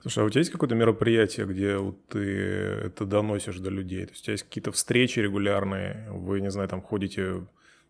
Слушай, 0.00 0.24
а 0.24 0.26
у 0.26 0.30
тебя 0.30 0.40
есть 0.40 0.50
какое-то 0.50 0.74
мероприятие, 0.74 1.46
где 1.46 1.78
вот 1.78 2.06
ты 2.08 2.18
это 2.18 3.06
доносишь 3.06 3.58
до 3.58 3.70
людей? 3.70 4.04
То 4.04 4.12
есть 4.12 4.22
у 4.22 4.24
тебя 4.24 4.32
есть 4.32 4.44
какие-то 4.44 4.72
встречи 4.72 5.18
регулярные, 5.18 6.10
вы, 6.10 6.42
не 6.42 6.50
знаю, 6.50 6.68
там 6.68 6.82
ходите 6.82 7.46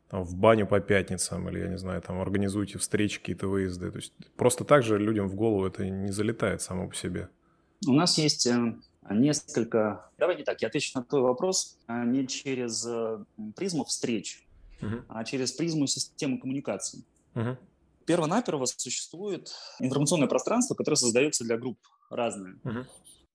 там, 0.08 0.22
в 0.22 0.36
баню 0.36 0.66
по 0.66 0.78
пятницам 0.80 1.48
или, 1.48 1.58
я 1.58 1.68
не 1.68 1.78
знаю, 1.78 2.00
там 2.02 2.20
организуете 2.20 2.78
встречи, 2.78 3.18
какие-то 3.18 3.48
выезды. 3.48 3.90
То 3.90 3.96
есть 3.96 4.12
просто 4.36 4.64
так 4.64 4.84
же 4.84 4.98
людям 4.98 5.26
в 5.26 5.34
голову 5.34 5.66
это 5.66 5.84
не 5.84 6.12
залетает 6.12 6.62
само 6.62 6.88
по 6.88 6.94
себе. 6.94 7.28
У 7.86 7.92
нас 7.92 8.16
есть 8.16 8.46
э, 8.46 8.76
несколько... 9.10 10.10
Давай 10.18 10.36
не 10.36 10.44
так, 10.44 10.62
я 10.62 10.68
отвечу 10.68 10.98
на 10.98 11.04
твой 11.04 11.22
вопрос 11.22 11.78
а 11.86 12.04
не 12.04 12.26
через 12.26 12.86
э, 12.86 13.24
призму 13.56 13.84
встреч, 13.84 14.46
uh-huh. 14.80 15.04
а 15.08 15.24
через 15.24 15.52
призму 15.52 15.86
системы 15.86 16.38
коммуникации. 16.38 17.04
Uh-huh. 17.34 17.56
Перво-наперво 18.06 18.66
существует 18.66 19.52
информационное 19.80 20.28
пространство, 20.28 20.74
которое 20.74 20.96
создается 20.96 21.44
для 21.44 21.58
групп 21.58 21.78
разные. 22.10 22.54
Uh-huh. 22.64 22.86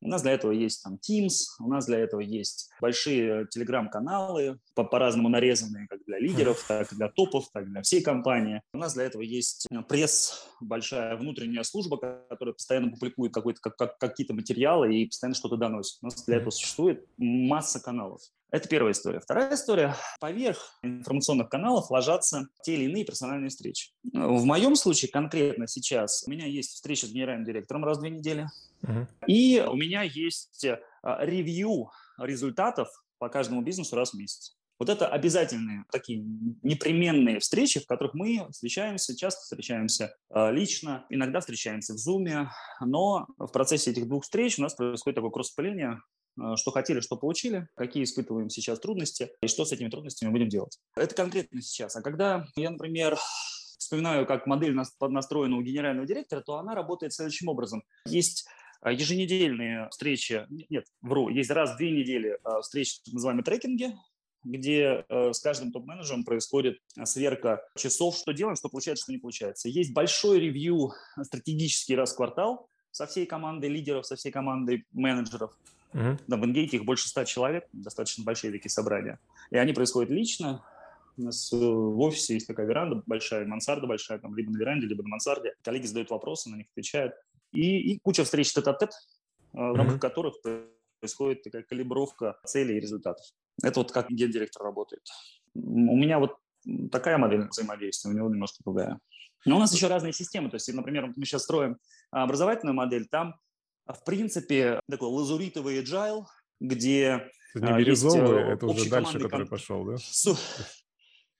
У 0.01 0.07
нас 0.07 0.21
для 0.21 0.31
этого 0.31 0.51
есть 0.51 0.83
там 0.83 0.95
Teams, 0.95 1.33
у 1.59 1.67
нас 1.67 1.85
для 1.85 1.99
этого 1.99 2.21
есть 2.21 2.69
большие 2.79 3.47
телеграм-каналы, 3.47 4.59
по- 4.73 4.85
по-разному 4.85 5.29
нарезанные 5.29 5.87
как 5.87 6.03
для 6.05 6.19
лидеров, 6.19 6.63
так 6.67 6.91
и 6.91 6.95
для 6.95 7.09
топов, 7.09 7.49
так 7.51 7.63
и 7.63 7.69
для 7.69 7.81
всей 7.81 8.01
компании. 8.01 8.61
У 8.73 8.77
нас 8.77 8.93
для 8.93 9.03
этого 9.03 9.21
есть 9.21 9.67
э, 9.69 9.81
пресс, 9.81 10.47
большая 10.61 11.17
внутренняя 11.17 11.63
служба, 11.63 11.97
которая 12.29 12.53
постоянно 12.53 12.91
публикует 12.91 13.33
какой-то, 13.33 13.59
как, 13.61 13.75
как, 13.75 13.97
какие-то 13.97 14.33
материалы 14.33 14.95
и 14.95 15.05
постоянно 15.05 15.35
что-то 15.35 15.57
доносит. 15.57 15.97
У 16.01 16.05
нас 16.05 16.23
для 16.23 16.37
этого 16.37 16.51
существует 16.51 17.05
масса 17.17 17.81
каналов. 17.81 18.21
Это 18.51 18.67
первая 18.67 18.93
история. 18.93 19.19
Вторая 19.19 19.53
история. 19.53 19.95
Поверх 20.19 20.79
информационных 20.81 21.49
каналов 21.49 21.91
ложатся 21.91 22.47
те 22.63 22.75
или 22.75 22.85
иные 22.85 23.05
персональные 23.05 23.49
встречи. 23.49 23.91
В 24.11 24.43
моем 24.43 24.75
случае 24.75 25.11
конкретно 25.11 25.67
сейчас 25.67 26.23
у 26.25 26.31
меня 26.31 26.47
есть 26.47 26.73
встреча 26.73 27.05
с 27.05 27.11
генеральным 27.11 27.45
директором 27.45 27.85
раз 27.85 27.97
в 27.97 28.01
две 28.01 28.09
недели. 28.09 28.47
Uh-huh. 28.83 29.07
И 29.27 29.61
у 29.61 29.75
меня 29.75 30.01
есть 30.01 30.65
а, 31.03 31.25
ревью 31.25 31.91
результатов 32.17 32.89
по 33.19 33.29
каждому 33.29 33.61
бизнесу 33.61 33.95
раз 33.95 34.11
в 34.11 34.17
месяц. 34.17 34.55
Вот 34.79 34.89
это 34.89 35.07
обязательные 35.09 35.83
такие 35.91 36.23
непременные 36.63 37.39
встречи, 37.39 37.81
в 37.81 37.85
которых 37.85 38.13
мы 38.13 38.47
встречаемся, 38.49 39.15
часто 39.15 39.41
встречаемся 39.41 40.15
э, 40.33 40.53
лично, 40.53 41.05
иногда 41.09 41.41
встречаемся 41.41 41.93
в 41.93 41.97
Zoom, 41.97 42.47
но 42.79 43.27
в 43.37 43.47
процессе 43.47 43.91
этих 43.91 44.07
двух 44.07 44.23
встреч 44.23 44.57
у 44.57 44.61
нас 44.61 44.75
происходит 44.75 45.17
такое 45.17 45.31
кросс-поколение, 45.31 45.99
Э, 45.99 46.18
что 46.55 46.71
хотели, 46.71 46.99
что 46.99 47.17
получили, 47.17 47.67
какие 47.75 48.03
испытываем 48.03 48.49
сейчас 48.49 48.79
трудности 48.79 49.31
и 49.41 49.47
что 49.47 49.65
с 49.65 49.71
этими 49.71 49.89
трудностями 49.89 50.31
будем 50.31 50.49
делать. 50.49 50.79
Это 50.95 51.13
конкретно 51.15 51.61
сейчас. 51.61 51.95
А 51.95 52.01
когда 52.01 52.45
я, 52.55 52.69
например, 52.69 53.17
вспоминаю, 53.77 54.25
как 54.25 54.47
модель 54.47 54.75
настроена 54.99 55.57
у 55.57 55.61
генерального 55.61 56.07
директора, 56.07 56.41
то 56.41 56.57
она 56.57 56.75
работает 56.75 57.13
следующим 57.13 57.47
образом. 57.47 57.83
Есть 58.05 58.47
э, 58.83 58.93
еженедельные 58.93 59.89
встречи, 59.89 60.45
нет, 60.69 60.85
вру, 61.01 61.29
есть 61.29 61.49
раз 61.49 61.73
в 61.73 61.77
две 61.77 61.91
недели 61.91 62.37
э, 62.43 62.61
встречи, 62.61 63.01
так 63.03 63.13
называемые 63.13 63.43
трекинги, 63.43 63.93
где 64.43 65.03
с 65.09 65.41
каждым 65.41 65.73
топ-менеджером 65.73 66.23
происходит 66.23 66.77
сверка 67.03 67.61
часов, 67.75 68.15
что 68.15 68.31
делаем, 68.31 68.55
что 68.55 68.69
получается, 68.69 69.03
что 69.03 69.11
не 69.11 69.17
получается. 69.17 69.67
Есть 69.67 69.93
большой 69.93 70.39
ревью 70.39 70.93
стратегический 71.21 71.95
раз 71.95 72.13
в 72.13 72.15
квартал 72.15 72.69
со 72.91 73.05
всей 73.05 73.25
командой 73.25 73.69
лидеров, 73.69 74.05
со 74.05 74.15
всей 74.15 74.31
командой 74.31 74.85
менеджеров. 74.91 75.51
Угу. 75.93 76.17
Да, 76.27 76.37
в 76.37 76.45
Ингейте 76.45 76.77
их 76.77 76.85
больше 76.85 77.07
ста 77.07 77.25
человек, 77.25 77.67
достаточно 77.73 78.23
большие 78.23 78.51
такие 78.51 78.69
собрания. 78.69 79.19
И 79.49 79.57
они 79.57 79.73
происходят 79.73 80.09
лично. 80.09 80.63
У 81.17 81.23
нас 81.23 81.51
э, 81.51 81.57
в 81.57 81.99
офисе 81.99 82.35
есть 82.35 82.47
такая 82.47 82.67
веранда 82.67 83.01
большая, 83.05 83.45
мансарда 83.45 83.87
большая, 83.87 84.19
там 84.19 84.35
либо 84.35 84.51
на 84.51 84.57
веранде, 84.57 84.87
либо 84.87 85.03
на 85.03 85.09
мансарде. 85.09 85.55
Коллеги 85.63 85.85
задают 85.85 86.09
вопросы, 86.11 86.49
на 86.49 86.55
них 86.55 86.67
отвечают. 86.71 87.13
И, 87.51 87.93
и 87.93 87.99
куча 87.99 88.23
встреч 88.23 88.53
тет-а-тет, 88.53 88.91
э, 88.91 89.57
в 89.57 89.75
рамках 89.75 89.97
mm 89.97 89.99
которых 89.99 90.35
происходит 90.99 91.43
такая 91.43 91.63
калибровка 91.63 92.39
целей 92.45 92.77
и 92.77 92.79
результатов. 92.79 93.25
Это 93.63 93.79
вот 93.79 93.91
как 93.91 94.09
гендиректор 94.09 94.63
работает. 94.63 95.01
У 95.55 95.95
меня 95.95 96.19
вот 96.19 96.37
такая 96.91 97.17
модель 97.17 97.47
взаимодействия, 97.47 98.11
у 98.11 98.13
него 98.13 98.29
немножко 98.29 98.63
другая. 98.63 98.99
Но 99.45 99.55
у 99.55 99.59
нас 99.59 99.73
еще 99.73 99.87
разные 99.87 100.13
системы. 100.13 100.49
То 100.49 100.55
есть, 100.55 100.71
например, 100.73 101.13
мы 101.15 101.25
сейчас 101.25 101.43
строим 101.43 101.77
образовательную 102.11 102.75
модель, 102.75 103.07
там 103.07 103.35
в 103.93 104.03
принципе, 104.03 104.79
такой 104.89 105.09
лазуритовый 105.09 105.81
agile, 105.81 106.25
где 106.59 107.29
это 107.55 107.73
не 107.73 107.79
бирюзовый, 107.79 108.39
есть, 108.39 108.51
это 108.53 108.67
уже 108.67 108.89
дальше, 108.89 109.19
который 109.19 109.47
ком... 109.47 109.47
пошел, 109.47 109.83
да? 109.83 109.97
Су... 109.97 110.37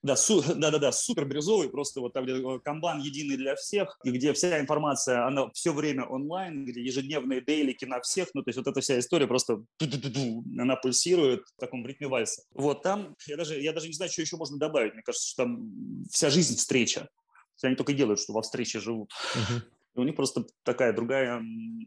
Да, 0.02 0.16
су... 0.16 0.42
да, 0.56 0.70
да, 0.70 0.78
да, 0.78 0.92
супер 0.92 1.26
бирюзовый, 1.26 1.68
просто 1.68 2.00
вот 2.00 2.12
там, 2.12 2.24
где 2.24 2.34
э, 2.34 2.58
камбан 2.60 3.00
единый 3.00 3.36
для 3.36 3.54
всех, 3.54 3.98
и 4.02 4.10
где 4.10 4.32
вся 4.32 4.58
информация, 4.58 5.26
она 5.26 5.50
все 5.52 5.72
время 5.72 6.04
онлайн, 6.04 6.64
где 6.64 6.82
ежедневные 6.82 7.40
дейлики 7.40 7.84
на 7.84 8.00
всех, 8.00 8.28
ну, 8.34 8.42
то 8.42 8.48
есть 8.48 8.58
вот 8.58 8.66
эта 8.66 8.80
вся 8.80 8.98
история 8.98 9.26
просто 9.26 9.62
она 10.58 10.76
пульсирует 10.76 11.44
в 11.56 11.60
таком 11.60 11.86
ритме 11.86 12.08
вальса. 12.08 12.42
Вот 12.54 12.82
там, 12.82 13.14
я 13.26 13.36
даже, 13.36 13.60
я 13.60 13.72
даже 13.72 13.86
не 13.86 13.94
знаю, 13.94 14.10
что 14.10 14.22
еще 14.22 14.36
можно 14.36 14.58
добавить, 14.58 14.94
мне 14.94 15.02
кажется, 15.02 15.28
что 15.28 15.44
там 15.44 15.70
вся 16.10 16.30
жизнь 16.30 16.56
встреча. 16.56 17.08
Они 17.62 17.76
только 17.76 17.92
делают, 17.92 18.18
что 18.18 18.32
во 18.32 18.40
встрече 18.40 18.80
живут. 18.80 19.12
Uh-huh 19.34 19.60
у 19.94 20.02
них 20.04 20.16
просто 20.16 20.44
такая 20.62 20.92
другая 20.92 21.42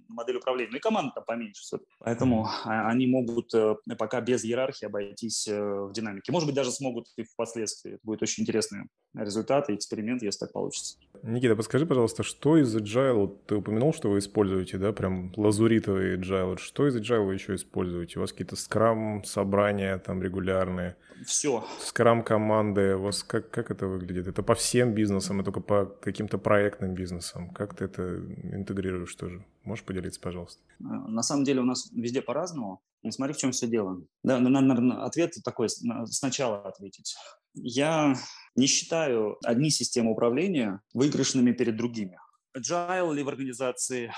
модель 0.07 0.37
управления. 0.37 0.71
Ну 0.71 0.77
и 0.77 0.81
команда 0.81 1.13
там 1.15 1.23
поменьше. 1.25 1.63
Поэтому 1.99 2.47
а, 2.65 2.89
они 2.89 3.07
могут 3.07 3.53
э, 3.53 3.75
пока 3.97 4.21
без 4.21 4.43
иерархии 4.43 4.85
обойтись 4.85 5.47
э, 5.47 5.59
в 5.61 5.91
динамике. 5.93 6.31
Может 6.31 6.47
быть, 6.47 6.55
даже 6.55 6.71
смогут 6.71 7.07
и 7.15 7.23
впоследствии. 7.23 7.93
Это 7.93 8.01
будет 8.03 8.21
очень 8.21 8.43
интересный 8.43 8.83
результат 9.13 9.69
и 9.69 9.75
эксперимент, 9.75 10.21
если 10.21 10.39
так 10.39 10.51
получится. 10.51 10.97
Никита, 11.23 11.55
подскажи, 11.55 11.85
пожалуйста, 11.85 12.21
что 12.21 12.57
из 12.57 12.75
Agile, 12.75 13.13
вот 13.13 13.45
ты 13.45 13.55
упомянул, 13.55 13.93
что 13.93 14.09
вы 14.09 14.19
используете, 14.19 14.77
да, 14.77 14.91
прям 14.91 15.31
лазуритовый 15.37 16.17
Agile, 16.17 16.49
вот 16.49 16.59
что 16.59 16.85
из 16.85 16.97
Agile 16.97 17.25
вы 17.25 17.35
еще 17.35 17.55
используете? 17.55 18.19
У 18.19 18.21
вас 18.21 18.33
какие-то 18.33 18.57
скрам 18.57 19.23
собрания 19.23 19.97
там 19.99 20.21
регулярные? 20.21 20.97
Все. 21.25 21.65
Скрам 21.79 22.23
команды, 22.23 22.97
у 22.97 23.03
вас 23.03 23.23
как, 23.23 23.49
как 23.49 23.71
это 23.71 23.87
выглядит? 23.87 24.27
Это 24.27 24.43
по 24.43 24.53
всем 24.53 24.93
бизнесам, 24.93 25.39
и 25.39 25.45
только 25.45 25.61
по 25.61 25.85
каким-то 25.85 26.37
проектным 26.37 26.93
бизнесам? 26.93 27.51
Как 27.51 27.73
ты 27.73 27.85
это 27.85 28.17
интегрируешь 28.51 29.15
тоже? 29.15 29.45
Можешь 29.63 29.85
поделиться, 29.85 30.19
пожалуйста? 30.19 30.61
На 30.79 31.23
самом 31.23 31.45
деле 31.45 31.61
у 31.61 31.65
нас 31.65 31.89
везде 31.93 32.21
по-разному. 32.21 32.81
Смотри, 33.09 33.33
в 33.33 33.37
чем 33.37 33.51
все 33.51 33.67
дело. 33.67 34.01
Да, 34.23 34.39
наверное, 34.39 35.05
ответ 35.05 35.35
такой, 35.45 35.69
сначала 35.69 36.61
ответить. 36.63 37.15
Я 37.53 38.15
не 38.55 38.67
считаю 38.67 39.37
одни 39.43 39.69
системы 39.69 40.11
управления 40.11 40.81
выигрышными 40.93 41.51
перед 41.51 41.75
другими. 41.75 42.19
Agile 42.55 43.13
ли 43.13 43.23
в 43.23 43.29
организации 43.29 44.13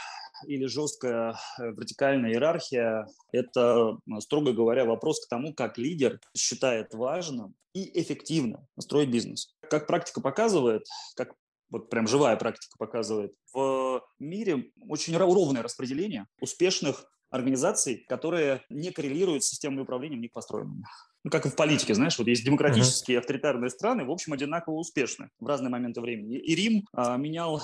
или 0.45 0.65
жесткая 0.65 1.37
э, 1.57 1.71
вертикальная 1.71 2.31
иерархия– 2.31 3.07
это, 3.31 3.97
строго 4.19 4.51
говоря, 4.51 4.85
вопрос 4.85 5.25
к 5.25 5.29
тому, 5.29 5.53
как 5.53 5.77
лидер 5.77 6.19
считает 6.35 6.93
важным 6.93 7.55
и 7.73 8.01
эффективно 8.01 8.67
строить 8.79 9.09
бизнес. 9.09 9.55
Как 9.69 9.87
практика 9.87 10.21
показывает, 10.21 10.85
как 11.15 11.33
вот 11.69 11.89
прям 11.89 12.07
живая 12.07 12.35
практика 12.35 12.75
показывает, 12.77 13.33
в 13.53 14.01
мире 14.19 14.71
очень 14.87 15.15
ровное 15.17 15.63
распределение 15.63 16.27
успешных 16.39 17.05
организаций, 17.29 18.05
которые 18.07 18.63
не 18.69 18.91
коррелируют 18.91 19.43
с 19.43 19.49
системой 19.49 19.83
управления 19.83 20.17
в 20.17 20.21
них 20.21 20.31
построенными. 20.31 20.85
Ну, 21.25 21.31
как 21.31 21.47
и 21.47 21.49
в 21.49 21.55
политике, 21.55 21.95
знаешь, 21.95 22.19
вот 22.19 22.27
есть 22.27 22.45
демократические 22.45 23.17
uh-huh. 23.17 23.21
авторитарные 23.21 23.71
страны, 23.71 24.05
в 24.05 24.11
общем, 24.11 24.33
одинаково 24.33 24.75
успешны 24.75 25.31
в 25.39 25.47
разные 25.47 25.71
моменты 25.71 25.99
времени. 25.99 26.37
И 26.37 26.53
Рим 26.53 26.85
а, 26.93 27.17
менял 27.17 27.63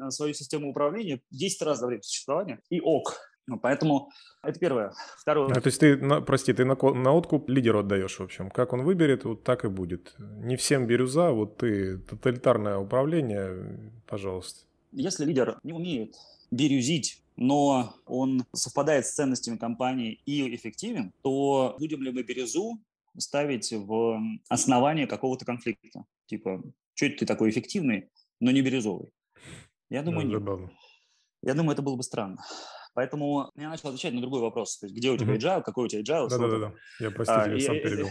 а, 0.00 0.12
свою 0.12 0.32
систему 0.32 0.70
управления 0.70 1.20
10 1.32 1.62
раз 1.62 1.80
за 1.80 1.88
время 1.88 2.02
существования, 2.02 2.60
и 2.70 2.80
ок. 2.80 3.16
Ну, 3.48 3.58
поэтому 3.58 4.12
это 4.44 4.60
первое. 4.60 4.92
Второе. 5.18 5.50
А, 5.50 5.60
то 5.60 5.66
есть 5.66 5.80
ты, 5.80 5.96
на, 5.96 6.20
прости, 6.20 6.52
ты 6.52 6.64
на, 6.64 6.76
на 6.76 7.12
откуп 7.12 7.50
лидеру 7.50 7.80
отдаешь, 7.80 8.16
в 8.16 8.22
общем. 8.22 8.48
Как 8.48 8.72
он 8.72 8.84
выберет, 8.84 9.24
вот 9.24 9.42
так 9.42 9.64
и 9.64 9.68
будет. 9.68 10.14
Не 10.18 10.54
всем 10.54 10.86
бирюза, 10.86 11.32
вот 11.32 11.56
ты 11.56 11.98
тоталитарное 11.98 12.76
управление, 12.76 13.90
пожалуйста. 14.06 14.60
Если 14.92 15.24
лидер 15.24 15.58
не 15.64 15.72
умеет 15.72 16.14
бирюзить 16.52 17.20
но 17.40 17.94
он 18.04 18.44
совпадает 18.52 19.06
с 19.06 19.14
ценностями 19.14 19.56
компании 19.56 20.20
и 20.26 20.54
эффективен, 20.54 21.14
то 21.22 21.74
будем 21.78 22.02
ли 22.02 22.12
мы 22.12 22.22
бирюзу 22.22 22.78
ставить 23.18 23.72
в 23.72 24.20
основание 24.48 25.06
какого-то 25.06 25.44
конфликта? 25.44 26.04
Типа, 26.26 26.62
что 26.94 27.06
это 27.06 27.18
ты 27.18 27.26
такой 27.26 27.50
эффективный, 27.50 28.10
но 28.40 28.50
не 28.50 28.62
бирюзовый? 28.62 29.12
Я 29.88 30.02
думаю, 30.02 30.40
да, 30.40 30.56
нет. 30.56 30.70
Я 31.42 31.54
думаю, 31.54 31.72
это 31.72 31.82
было 31.82 31.96
бы 31.96 32.02
странно. 32.02 32.42
Поэтому 32.94 33.50
я 33.56 33.68
начал 33.68 33.88
отвечать 33.88 34.12
на 34.14 34.20
другой 34.20 34.40
вопрос. 34.40 34.78
То 34.78 34.86
есть, 34.86 34.96
где 34.96 35.10
у 35.10 35.16
тебя 35.16 35.36
agile, 35.36 35.62
какой 35.62 35.86
у 35.86 35.88
тебя 35.88 36.02
agile? 36.02 36.28
Да-да-да, 36.28 36.74
я, 36.98 37.10
простите, 37.10 37.40
а, 37.40 37.48
я 37.48 37.60
сам 37.60 37.76
перевел. 37.76 38.08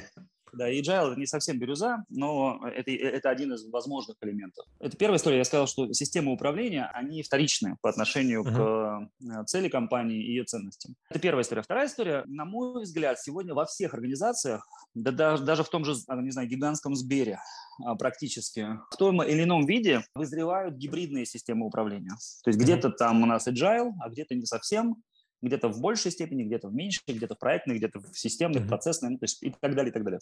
Да, 0.54 0.72
agile– 0.72 1.16
не 1.18 1.26
совсем 1.26 1.60
бирюза, 1.60 2.04
но 2.10 2.62
это, 2.68 2.92
это 2.92 3.30
один 3.30 3.54
из 3.54 3.66
возможных 3.70 4.18
элементов. 4.22 4.66
Это 4.80 4.98
первая 4.98 5.18
история. 5.18 5.38
Я 5.38 5.44
сказал, 5.44 5.68
что 5.68 5.92
системы 5.94 6.32
управления, 6.32 6.90
они 6.94 7.24
вторичны 7.24 7.78
по 7.82 7.90
отношению 7.90 8.44
uh-huh. 8.44 8.56
к 8.56 9.42
э, 9.42 9.46
цели 9.46 9.70
компании 9.70 10.24
и 10.24 10.30
ее 10.30 10.44
ценностям. 10.44 10.96
Это 11.10 11.20
первая 11.20 11.44
история. 11.44 11.62
Вторая 11.62 11.88
история, 11.88 12.24
на 12.26 12.46
мой 12.46 12.84
взгляд, 12.84 13.20
сегодня 13.20 13.54
во 13.54 13.66
всех 13.66 13.94
организациях, 13.94 14.68
да 14.94 15.12
даже, 15.12 15.44
даже 15.44 15.64
в 15.64 15.70
том 15.70 15.86
же, 15.86 15.96
а, 16.08 16.16
не 16.22 16.32
знаю, 16.32 16.48
гигантском 16.48 16.96
Сбере 16.96 17.40
а, 17.86 17.96
практически, 17.96 18.68
в 18.92 18.98
том 18.98 19.22
или 19.24 19.44
ином 19.44 19.66
виде 19.66 20.02
вызревают 20.16 20.76
гибридные 20.76 21.26
системы 21.26 21.66
управления. 21.66 22.16
То 22.44 22.50
есть 22.50 22.60
uh-huh. 22.60 22.64
где-то 22.64 22.90
там 22.90 23.24
у 23.24 23.26
нас 23.26 23.48
agile, 23.48 23.92
а 24.02 24.10
где-то 24.10 24.36
не 24.36 24.46
совсем 24.46 25.02
где-то 25.42 25.70
в 25.70 25.80
большей 25.82 26.12
степени, 26.12 26.44
где-то 26.44 26.68
в 26.68 26.74
меньшей, 26.74 27.02
где-то 27.08 27.36
в 27.36 27.40
проектных, 27.40 27.78
где-то 27.78 28.00
в 28.00 28.18
системных, 28.18 28.64
mm-hmm. 28.64 28.68
процессных, 28.68 29.12
ну, 29.12 29.18
то 29.18 29.24
есть 29.24 29.42
и 29.44 29.52
так 29.52 29.76
далее, 29.76 29.90
и 29.90 29.94
так 29.94 30.04
далее. 30.04 30.20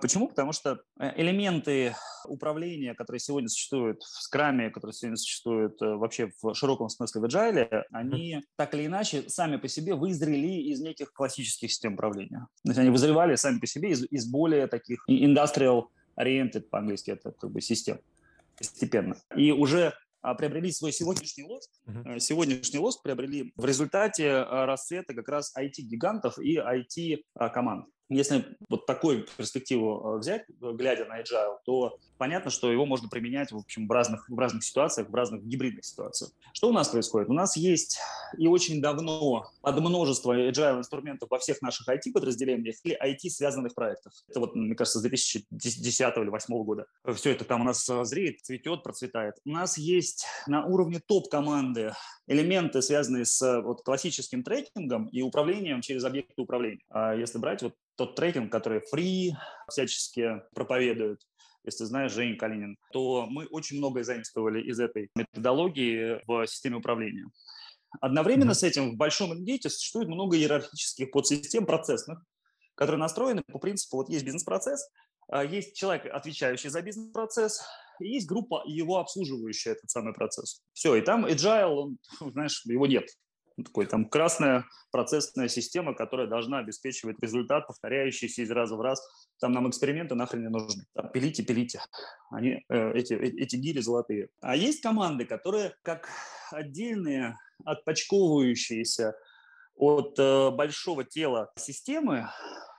Почему? 0.00 0.26
Потому 0.26 0.52
что 0.52 0.80
э, 0.98 1.12
элементы 1.16 1.94
управления, 2.26 2.94
которые 2.94 3.20
сегодня 3.20 3.48
существуют 3.48 4.02
в 4.02 4.22
скраме, 4.22 4.70
которые 4.70 4.94
сегодня 4.94 5.16
существуют 5.16 5.80
э, 5.80 5.94
вообще 5.94 6.32
в 6.42 6.54
широком 6.54 6.88
смысле 6.88 7.20
в 7.20 7.24
agile, 7.26 7.84
они 7.92 8.42
так 8.56 8.74
или 8.74 8.86
иначе 8.86 9.28
сами 9.28 9.58
по 9.58 9.68
себе 9.68 9.94
вызрели 9.94 10.72
из 10.72 10.80
неких 10.80 11.12
классических 11.12 11.70
систем 11.70 11.94
управления. 11.94 12.48
То 12.64 12.70
есть 12.70 12.80
они 12.80 12.90
вызревали 12.90 13.36
сами 13.36 13.60
по 13.60 13.66
себе 13.68 13.90
из, 13.90 14.04
из 14.10 14.26
более 14.26 14.66
таких 14.66 15.04
industrial 15.08 15.84
oriented 16.18 16.62
по-английски 16.62 17.12
это 17.12 17.30
как 17.30 17.52
бы 17.52 17.60
систем. 17.60 18.00
постепенно. 18.56 19.16
И 19.36 19.52
уже 19.52 19.88
а, 19.88 19.92
приобрели 20.34 20.72
свой 20.72 20.92
сегодняшний 20.92 21.44
лоск. 21.44 21.70
Uh-huh. 21.86 22.18
Сегодняшний 22.18 22.78
лоск 22.78 23.02
приобрели 23.02 23.52
в 23.56 23.64
результате 23.64 24.30
а, 24.30 24.66
расцвета 24.66 25.14
как 25.14 25.28
раз 25.28 25.52
IT-гигантов 25.56 26.38
и 26.38 26.58
IT-команд. 26.58 27.86
Если 28.08 28.44
вот 28.68 28.86
такую 28.86 29.26
перспективу 29.36 30.18
взять, 30.18 30.44
глядя 30.48 31.06
на 31.06 31.20
agile, 31.20 31.56
то 31.64 31.98
понятно, 32.18 32.50
что 32.50 32.70
его 32.70 32.86
можно 32.86 33.08
применять 33.08 33.52
в, 33.52 33.56
общем, 33.56 33.86
в, 33.86 33.90
разных, 33.90 34.28
в 34.28 34.38
разных 34.38 34.64
ситуациях, 34.64 35.08
в 35.08 35.14
разных 35.14 35.44
гибридных 35.44 35.84
ситуациях. 35.84 36.30
Что 36.52 36.68
у 36.68 36.72
нас 36.72 36.88
происходит? 36.88 37.28
У 37.28 37.32
нас 37.32 37.56
есть 37.56 37.98
и 38.38 38.46
очень 38.46 38.80
давно 38.80 39.50
под 39.60 39.80
множество 39.80 40.36
agile 40.36 40.78
инструментов 40.78 41.30
во 41.30 41.38
всех 41.38 41.62
наших 41.62 41.88
IT-подразделениях 41.88 42.76
или 42.84 42.96
IT-связанных 43.02 43.74
проектах. 43.74 44.12
Это 44.28 44.40
вот, 44.40 44.54
мне 44.54 44.74
кажется, 44.74 44.98
с 44.98 45.02
2010 45.02 46.00
или 46.16 46.30
2008 46.30 46.64
года. 46.64 46.86
Все 47.14 47.32
это 47.32 47.44
там 47.44 47.62
у 47.62 47.64
нас 47.64 47.86
зреет, 47.86 48.40
цветет, 48.42 48.82
процветает. 48.82 49.34
У 49.44 49.50
нас 49.50 49.78
есть 49.78 50.26
на 50.46 50.64
уровне 50.64 51.00
топ-команды 51.06 51.92
элементы, 52.26 52.82
связанные 52.82 53.24
с 53.24 53.60
вот, 53.62 53.82
классическим 53.82 54.42
трекингом 54.42 55.06
и 55.06 55.22
управлением 55.22 55.80
через 55.80 56.04
объекты 56.04 56.42
управления. 56.42 56.82
А 56.90 57.14
если 57.14 57.38
брать 57.38 57.62
вот 57.62 57.74
тот 57.96 58.14
трекинг, 58.14 58.52
который 58.52 58.82
free 58.92 59.30
всячески 59.68 60.42
проповедует, 60.54 61.20
если 61.66 61.84
знаешь 61.84 62.12
Женя 62.12 62.36
Калинин, 62.36 62.76
то 62.92 63.26
мы 63.26 63.46
очень 63.46 63.78
многое 63.78 64.04
заимствовали 64.04 64.62
из 64.62 64.80
этой 64.80 65.10
методологии 65.14 66.20
в 66.26 66.46
системе 66.46 66.76
управления. 66.76 67.26
Одновременно 68.00 68.50
mm-hmm. 68.50 68.54
с 68.54 68.62
этим 68.62 68.90
в 68.92 68.96
большом 68.96 69.34
индете 69.34 69.70
существует 69.70 70.08
много 70.08 70.36
иерархических 70.36 71.10
подсистем 71.10 71.66
процессных, 71.66 72.22
которые 72.74 72.98
настроены 72.98 73.42
по 73.42 73.58
принципу, 73.58 73.98
вот 73.98 74.08
есть 74.08 74.24
бизнес-процесс, 74.24 74.88
а 75.28 75.44
есть 75.44 75.76
человек, 75.76 76.06
отвечающий 76.12 76.68
за 76.68 76.82
бизнес-процесс, 76.82 77.62
и 78.00 78.08
есть 78.08 78.26
группа 78.26 78.62
его 78.66 78.98
обслуживающая 78.98 79.72
этот 79.72 79.90
самый 79.90 80.12
процесс. 80.12 80.60
Все, 80.72 80.94
и 80.96 81.00
там 81.00 81.24
agile, 81.26 81.74
он, 81.74 81.98
знаешь, 82.32 82.64
его 82.66 82.86
нет 82.86 83.06
такой 83.64 83.86
там 83.86 84.08
красная 84.08 84.64
процессная 84.90 85.48
система, 85.48 85.94
которая 85.94 86.26
должна 86.26 86.58
обеспечивать 86.58 87.20
результат, 87.20 87.66
повторяющийся 87.66 88.42
из 88.42 88.50
раза 88.50 88.76
в 88.76 88.80
раз. 88.80 89.00
Там 89.40 89.52
нам 89.52 89.68
эксперименты 89.68 90.14
нахрен 90.14 90.42
не 90.42 90.48
нужны. 90.48 90.84
Там, 90.94 91.10
пилите, 91.10 91.42
пилите. 91.42 91.80
Они, 92.30 92.64
э, 92.68 92.92
эти, 92.92 93.14
э, 93.14 93.32
эти 93.36 93.56
гири 93.56 93.80
золотые. 93.80 94.28
А 94.40 94.56
есть 94.56 94.82
команды, 94.82 95.24
которые 95.24 95.74
как 95.82 96.08
отдельные, 96.50 97.36
отпочковывающиеся 97.64 99.14
от 99.74 100.18
э, 100.18 100.50
большого 100.50 101.04
тела 101.04 101.52
системы, 101.56 102.28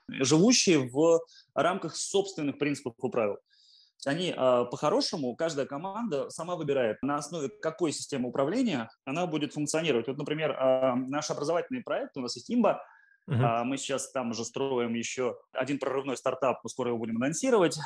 живущие 0.07 0.89
в 0.89 1.21
рамках 1.53 1.95
собственных 1.95 2.57
принципов 2.57 2.95
и 3.03 3.09
правил. 3.09 3.37
Они 4.05 4.33
а, 4.35 4.65
по-хорошему, 4.65 5.35
каждая 5.35 5.65
команда 5.65 6.29
сама 6.29 6.55
выбирает, 6.55 6.97
на 7.01 7.17
основе 7.17 7.49
какой 7.49 7.91
системы 7.91 8.29
управления 8.29 8.89
она 9.05 9.25
будет 9.25 9.53
функционировать. 9.53 10.07
Вот, 10.07 10.17
например, 10.17 10.51
а, 10.51 10.95
наш 10.95 11.31
образовательный 11.31 11.81
проект, 11.81 12.15
у 12.17 12.21
нас 12.21 12.35
есть 12.35 12.51
Имба, 12.51 12.81
Uh-huh. 13.29 13.65
Мы 13.65 13.77
сейчас 13.77 14.09
там 14.11 14.31
уже 14.31 14.45
строим 14.45 14.93
еще 14.93 15.37
один 15.51 15.79
прорывной 15.79 16.15
стартап, 16.15 16.61
мы 16.63 16.69
скоро 16.69 16.91
его 16.91 16.97
будем 16.97 17.17
анонсировать. 17.17 17.77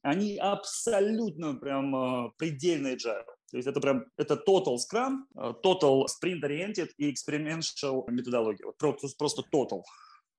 Они 0.00 0.38
абсолютно 0.38 1.54
прям 1.54 2.32
предельно 2.38 2.94
agile. 2.94 3.26
То 3.50 3.58
есть 3.58 3.68
это 3.68 3.78
прям 3.82 4.06
это 4.16 4.42
total 4.48 4.76
Scrum, 4.76 5.24
total 5.62 6.06
Sprint 6.06 6.40
Oriented 6.42 6.88
и 6.96 7.12
Experiential 7.12 8.10
методология. 8.10 8.64
Вот 8.64 8.78
просто, 8.78 9.08
просто 9.18 9.42
total. 9.52 9.82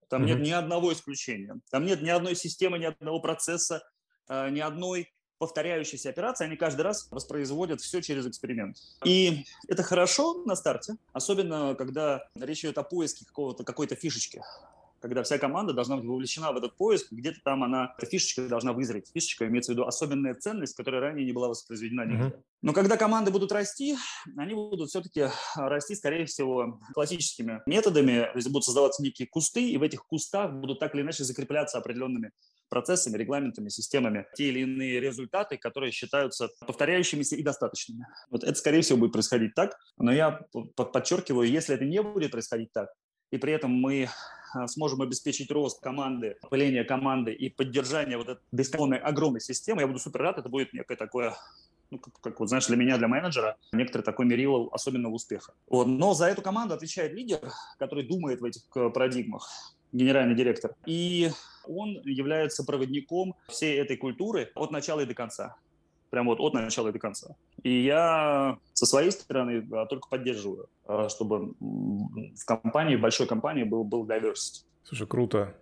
Там 0.10 0.24
uh-huh. 0.24 0.25
нет 0.25 0.39
ни 0.39 0.50
одного 0.50 0.91
исключения. 0.91 1.53
Там 1.69 1.86
нет 1.86 2.01
ни 2.01 2.10
одной 2.10 2.36
системы, 2.36 2.79
ни 2.79 2.86
одного 2.86 3.19
процесса, 3.19 3.88
ни 4.27 4.60
одной 4.60 5.13
повторяющиеся 5.38 6.10
операции, 6.10 6.46
они 6.46 6.56
каждый 6.56 6.82
раз 6.82 7.08
воспроизводят 7.12 7.82
все 7.82 8.01
через 8.01 8.25
эксперимент. 8.25 8.77
И 9.03 9.46
это 9.67 9.84
хорошо 9.84 10.44
на 10.46 10.56
старте, 10.56 10.96
особенно 11.13 11.75
когда 11.75 12.27
речь 12.36 12.63
идет 12.63 12.77
о 12.77 12.84
поиске 12.84 13.25
какого-то, 13.25 13.63
какой-то 13.63 13.96
фишечки 13.96 14.41
когда 15.01 15.23
вся 15.23 15.38
команда 15.38 15.73
должна 15.73 15.97
быть 15.97 16.05
вовлечена 16.05 16.51
в 16.51 16.57
этот 16.57 16.75
поиск, 16.75 17.12
где-то 17.12 17.39
там 17.43 17.63
она, 17.63 17.93
эта 17.97 18.07
фишечка 18.07 18.47
должна 18.47 18.73
вызреть. 18.73 19.12
Фишечка 19.13 19.47
имеется 19.47 19.71
в 19.71 19.75
виду 19.75 19.86
особенная 19.86 20.33
ценность, 20.33 20.75
которая 20.75 21.01
ранее 21.01 21.25
не 21.25 21.31
была 21.31 21.49
воспроизведена 21.49 22.05
нигде. 22.05 22.23
Mm-hmm. 22.23 22.41
Но 22.63 22.73
когда 22.73 22.97
команды 22.97 23.31
будут 23.31 23.51
расти, 23.51 23.97
они 24.36 24.53
будут 24.53 24.89
все-таки 24.89 25.27
расти, 25.55 25.95
скорее 25.95 26.25
всего, 26.25 26.79
классическими 26.93 27.62
методами, 27.65 28.29
то 28.31 28.36
есть 28.36 28.47
будут 28.47 28.65
создаваться 28.65 29.03
некие 29.03 29.27
кусты, 29.27 29.69
и 29.69 29.77
в 29.77 29.83
этих 29.83 30.05
кустах 30.05 30.53
будут 30.53 30.79
так 30.79 30.95
или 30.95 31.01
иначе 31.01 31.23
закрепляться 31.23 31.77
определенными 31.77 32.31
процессами, 32.69 33.17
регламентами, 33.17 33.69
системами 33.69 34.25
те 34.36 34.49
или 34.49 34.62
иные 34.62 34.99
результаты, 34.99 35.57
которые 35.57 35.91
считаются 35.91 36.49
повторяющимися 36.65 37.36
и 37.36 37.43
достаточными. 37.43 38.05
Вот 38.29 38.43
это, 38.43 38.55
скорее 38.55 38.81
всего, 38.81 38.97
будет 38.97 39.13
происходить 39.13 39.53
так. 39.55 39.77
Но 39.97 40.12
я 40.12 40.31
подчеркиваю, 40.75 41.49
если 41.49 41.75
это 41.75 41.86
не 41.86 42.01
будет 42.01 42.31
происходить 42.31 42.71
так, 42.73 42.89
и 43.31 43.38
при 43.38 43.53
этом 43.53 43.71
мы 43.71 44.05
а, 44.05 44.10
сможем 44.67 45.01
обеспечить 45.01 45.51
рост 45.51 45.81
команды, 45.81 46.38
опыление 46.41 46.83
команды 46.83 47.33
и 47.33 47.49
поддержание 47.49 48.17
вот 48.17 48.29
этой 48.29 48.41
бесконной 48.51 48.97
огромной 48.97 49.41
системы, 49.41 49.81
я 49.81 49.88
буду 49.88 49.99
супер 49.99 50.21
рад, 50.21 50.38
это 50.38 50.49
будет 50.49 50.73
некое 50.73 50.95
такое 50.95 51.36
ну, 51.89 51.99
как, 51.99 52.19
как 52.19 52.39
вот, 52.39 52.49
знаешь, 52.49 52.67
для 52.67 52.75
меня, 52.75 52.97
для 52.97 53.07
менеджера, 53.07 53.57
некоторый 53.71 54.01
такой 54.01 54.25
мерило 54.25 54.69
особенного 54.71 55.13
успеха. 55.13 55.53
Вот. 55.67 55.88
Но 55.88 56.13
за 56.13 56.25
эту 56.27 56.41
команду 56.41 56.73
отвечает 56.73 57.13
лидер, 57.13 57.39
который 57.79 58.05
думает 58.05 58.41
в 58.41 58.45
этих 58.45 58.63
э, 58.75 58.89
парадигмах, 58.89 59.49
генеральный 59.93 60.36
директор. 60.36 60.75
И 60.86 61.31
он 61.65 62.01
является 62.03 62.63
проводником 62.63 63.36
всей 63.47 63.77
этой 63.79 63.97
культуры 63.97 64.51
от 64.55 64.71
начала 64.71 65.01
и 65.01 65.05
до 65.05 65.13
конца. 65.13 65.55
Прям 66.10 66.28
вот 66.28 66.39
от 66.39 66.54
начала 66.54 66.91
до 66.91 67.00
конца. 67.00 67.36
И 67.63 67.84
я 67.84 68.58
со 68.74 68.86
своей 68.86 69.12
стороны 69.12 69.67
только 69.89 70.08
поддерживаю, 70.10 70.70
а, 70.86 71.10
чтобы 71.10 71.54
в 71.60 72.46
компании, 72.46 72.96
в 72.96 73.02
большой 73.02 73.28
компании 73.28 73.63
был, 73.63 73.84
был 73.84 74.06
diversity. 74.06 74.63
Слушай, 74.84 75.08
круто. 75.08 75.54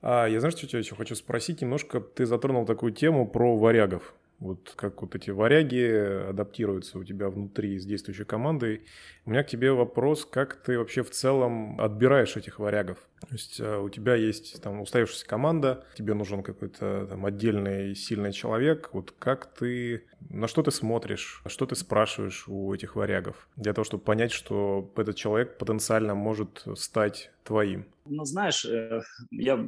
А 0.00 0.26
я 0.26 0.40
знаешь, 0.40 0.56
что 0.56 0.66
тебя 0.66 0.80
еще 0.80 0.96
хочу 0.96 1.14
спросить? 1.14 1.62
Немножко 1.62 2.00
ты 2.00 2.26
затронул 2.26 2.66
такую 2.66 2.92
тему 2.92 3.28
про 3.28 3.56
варягов. 3.56 4.14
Вот 4.38 4.72
как 4.76 5.02
вот 5.02 5.14
эти 5.14 5.30
варяги 5.30 6.28
адаптируются 6.30 6.98
у 6.98 7.04
тебя 7.04 7.30
внутри 7.30 7.78
с 7.78 7.86
действующей 7.86 8.24
командой. 8.24 8.82
У 9.24 9.30
меня 9.30 9.44
к 9.44 9.46
тебе 9.46 9.72
вопрос, 9.72 10.24
как 10.24 10.56
ты 10.56 10.78
вообще 10.78 11.02
в 11.02 11.10
целом 11.10 11.80
отбираешь 11.80 12.36
этих 12.36 12.58
варягов? 12.58 12.98
То 13.20 13.34
есть 13.34 13.60
э, 13.60 13.78
у 13.78 13.88
тебя 13.88 14.16
есть 14.16 14.60
там 14.60 14.80
устоявшаяся 14.80 15.26
команда, 15.26 15.84
тебе 15.94 16.14
нужен 16.14 16.42
какой-то 16.42 17.06
там 17.08 17.24
отдельный 17.24 17.94
сильный 17.94 18.32
человек. 18.32 18.90
Вот 18.92 19.14
как 19.16 19.54
ты, 19.54 20.06
на 20.28 20.48
что 20.48 20.62
ты 20.64 20.72
смотришь, 20.72 21.42
что 21.46 21.66
ты 21.66 21.76
спрашиваешь 21.76 22.48
у 22.48 22.74
этих 22.74 22.96
варягов 22.96 23.48
для 23.54 23.72
того, 23.72 23.84
чтобы 23.84 24.02
понять, 24.02 24.32
что 24.32 24.92
этот 24.96 25.14
человек 25.14 25.56
потенциально 25.56 26.16
может 26.16 26.64
стать 26.74 27.30
твоим? 27.44 27.86
Ну, 28.06 28.24
знаешь, 28.24 28.64
э, 28.64 29.02
я 29.30 29.64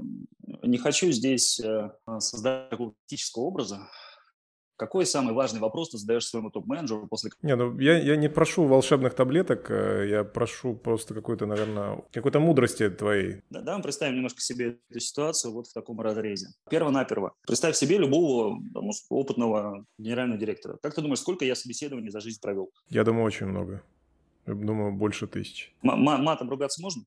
не 0.63 0.79
хочу 0.79 1.13
здесь 1.13 1.61
э, 1.61 1.91
создать 2.19 2.71
такого 2.71 2.95
критического 3.07 3.45
образа, 3.45 3.89
какой 4.77 5.07
самый 5.07 5.35
важный 5.35 5.61
вопрос 5.61 5.91
ты 5.91 5.99
задаешь 5.99 6.27
своему 6.27 6.51
топ-менеджеру 6.51 7.07
после... 7.07 7.31
Не, 7.43 7.57
ну 7.57 7.79
я, 7.79 7.99
я 7.99 8.17
не 8.17 8.29
прошу 8.29 8.67
волшебных 8.67 9.15
таблеток, 9.15 9.71
э, 9.71 10.09
я 10.09 10.25
прошу 10.25 10.75
просто 10.75 11.15
какой-то, 11.15 11.47
наверное, 11.47 12.03
какой-то 12.13 12.41
мудрости 12.41 12.89
твоей. 12.91 13.43
Да, 13.51 13.61
давай 13.61 13.83
представим 13.83 14.17
немножко 14.17 14.41
себе 14.41 14.79
эту 14.91 15.01
ситуацию 15.01 15.53
вот 15.53 15.69
в 15.69 15.73
таком 15.73 16.01
разрезе. 16.01 16.49
Перво-наперво. 16.69 17.35
Представь 17.47 17.77
себе 17.77 17.99
любого 17.99 18.61
там, 18.73 18.91
опытного 19.11 19.87
генерального 19.99 20.39
директора. 20.39 20.79
Как 20.83 20.95
ты 20.95 21.03
думаешь, 21.03 21.21
сколько 21.21 21.45
я 21.45 21.55
собеседований 21.55 22.11
за 22.11 22.21
жизнь 22.21 22.41
провел? 22.41 22.71
Я 22.89 23.05
думаю, 23.05 23.25
очень 23.25 23.47
много. 23.47 23.83
Я 24.47 24.55
думаю, 24.55 24.93
больше 24.93 25.27
тысяч. 25.27 25.73
М- 25.83 26.01
матом 26.01 26.51
ругаться 26.51 26.83
можно? 26.83 27.05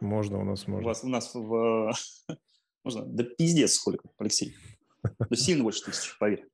Можно, 0.00 0.40
у 0.40 0.44
нас 0.44 0.66
можно. 0.66 0.84
У, 0.84 0.88
вас, 0.88 1.04
у 1.04 1.08
нас 1.08 1.34
в... 1.34 1.92
Можно? 2.82 3.04
Да 3.04 3.24
пиздец 3.24 3.74
сколько, 3.74 4.08
Алексей. 4.16 4.54
Да 5.02 5.36
сильно 5.36 5.64
больше 5.64 5.84
тысяч, 5.84 6.16
поверь 6.18 6.46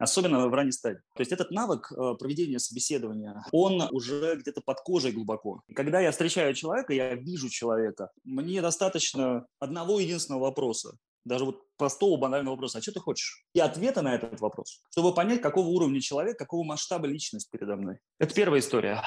особенно 0.00 0.48
в 0.48 0.54
ранней 0.54 0.72
стадии. 0.72 1.00
То 1.14 1.20
есть 1.20 1.30
этот 1.30 1.50
навык 1.50 1.92
э, 1.92 2.14
проведения 2.18 2.58
собеседования, 2.58 3.44
он 3.52 3.86
уже 3.92 4.36
где-то 4.36 4.62
под 4.62 4.80
кожей 4.80 5.12
глубоко. 5.12 5.62
Когда 5.74 6.00
я 6.00 6.10
встречаю 6.10 6.54
человека, 6.54 6.92
я 6.92 7.14
вижу 7.14 7.48
человека, 7.48 8.10
мне 8.24 8.62
достаточно 8.62 9.46
одного 9.58 10.00
единственного 10.00 10.44
вопроса. 10.44 10.96
Даже 11.24 11.44
вот 11.44 11.62
простого 11.76 12.16
банального 12.16 12.54
вопроса, 12.54 12.78
а 12.78 12.82
что 12.82 12.92
ты 12.92 13.00
хочешь? 13.00 13.44
И 13.52 13.60
ответа 13.60 14.00
на 14.00 14.14
этот 14.14 14.40
вопрос, 14.40 14.82
чтобы 14.90 15.14
понять, 15.14 15.42
какого 15.42 15.68
уровня 15.68 16.00
человек, 16.00 16.38
какого 16.38 16.64
масштаба 16.64 17.06
личность 17.06 17.50
передо 17.50 17.76
мной. 17.76 17.98
Это 18.18 18.34
первая 18.34 18.60
история. 18.60 19.02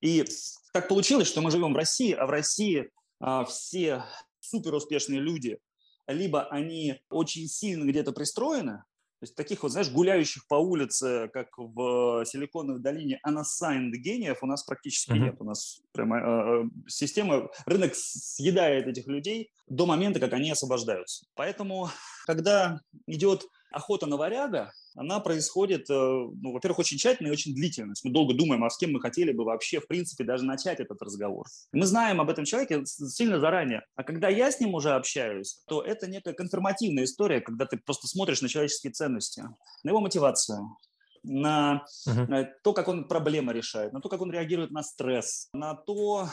И 0.00 0.24
так 0.72 0.88
получилось, 0.88 1.26
что 1.26 1.40
мы 1.40 1.50
живем 1.50 1.72
в 1.72 1.76
России, 1.76 2.12
а 2.12 2.26
в 2.26 2.30
России 2.30 2.88
а, 3.18 3.44
все 3.44 4.04
суперуспешные 4.38 5.20
люди, 5.20 5.58
либо 6.06 6.44
они 6.44 7.00
очень 7.10 7.48
сильно 7.48 7.84
где-то 7.84 8.12
пристроены, 8.12 8.84
то 9.18 9.24
есть 9.24 9.34
таких 9.34 9.62
вот, 9.62 9.72
знаешь, 9.72 9.90
гуляющих 9.90 10.46
по 10.46 10.56
улице, 10.56 11.30
как 11.32 11.48
в 11.56 12.24
Силиконовой 12.26 12.82
долине, 12.82 13.18
unassigned 13.26 13.92
гениев 13.92 14.42
у 14.42 14.46
нас 14.46 14.62
практически 14.62 15.12
mm-hmm. 15.12 15.18
нет. 15.18 15.36
У 15.38 15.44
нас 15.44 15.80
прямо 15.92 16.18
э, 16.18 16.64
э, 16.64 16.64
система, 16.86 17.48
рынок 17.64 17.94
съедает 17.94 18.86
этих 18.86 19.06
людей 19.06 19.50
до 19.68 19.86
момента, 19.86 20.20
как 20.20 20.34
они 20.34 20.50
освобождаются. 20.50 21.24
Поэтому, 21.34 21.88
когда 22.26 22.80
идет 23.06 23.46
охота 23.70 24.06
на 24.06 24.16
варяга, 24.16 24.72
она 24.94 25.20
происходит, 25.20 25.90
э, 25.90 25.94
ну, 25.94 26.52
во-первых, 26.52 26.80
очень 26.80 26.96
тщательно 26.96 27.28
и 27.28 27.30
очень 27.30 27.54
длительно. 27.54 27.94
Мы 28.02 28.10
долго 28.10 28.34
думаем, 28.34 28.64
а 28.64 28.70
с 28.70 28.78
кем 28.78 28.92
мы 28.92 29.00
хотели 29.00 29.32
бы 29.32 29.44
вообще, 29.44 29.80
в 29.80 29.86
принципе, 29.86 30.24
даже 30.24 30.44
начать 30.44 30.80
этот 30.80 31.00
разговор. 31.02 31.46
Мы 31.72 31.84
знаем 31.86 32.20
об 32.20 32.30
этом 32.30 32.44
человеке 32.44 32.82
сильно 32.84 33.38
заранее. 33.38 33.82
А 33.94 34.02
когда 34.02 34.28
я 34.28 34.50
с 34.50 34.58
ним 34.58 34.74
уже 34.74 34.92
общаюсь, 34.92 35.62
то 35.66 35.82
это 35.82 36.08
некая 36.08 36.34
конформативная 36.34 37.04
история, 37.04 37.40
когда 37.40 37.66
ты 37.66 37.76
просто 37.76 38.08
смотришь 38.08 38.40
на 38.40 38.48
человеческие 38.48 38.92
ценности, 38.92 39.44
на 39.84 39.90
его 39.90 40.00
мотивацию, 40.00 40.76
на 41.26 41.84
uh-huh. 42.08 42.46
то, 42.62 42.72
как 42.72 42.88
он 42.88 43.08
проблемы 43.08 43.52
решает, 43.52 43.92
на 43.92 44.00
то, 44.00 44.08
как 44.08 44.20
он 44.22 44.30
реагирует 44.30 44.70
на 44.70 44.82
стресс, 44.82 45.48
на 45.52 45.74
то, 45.74 46.28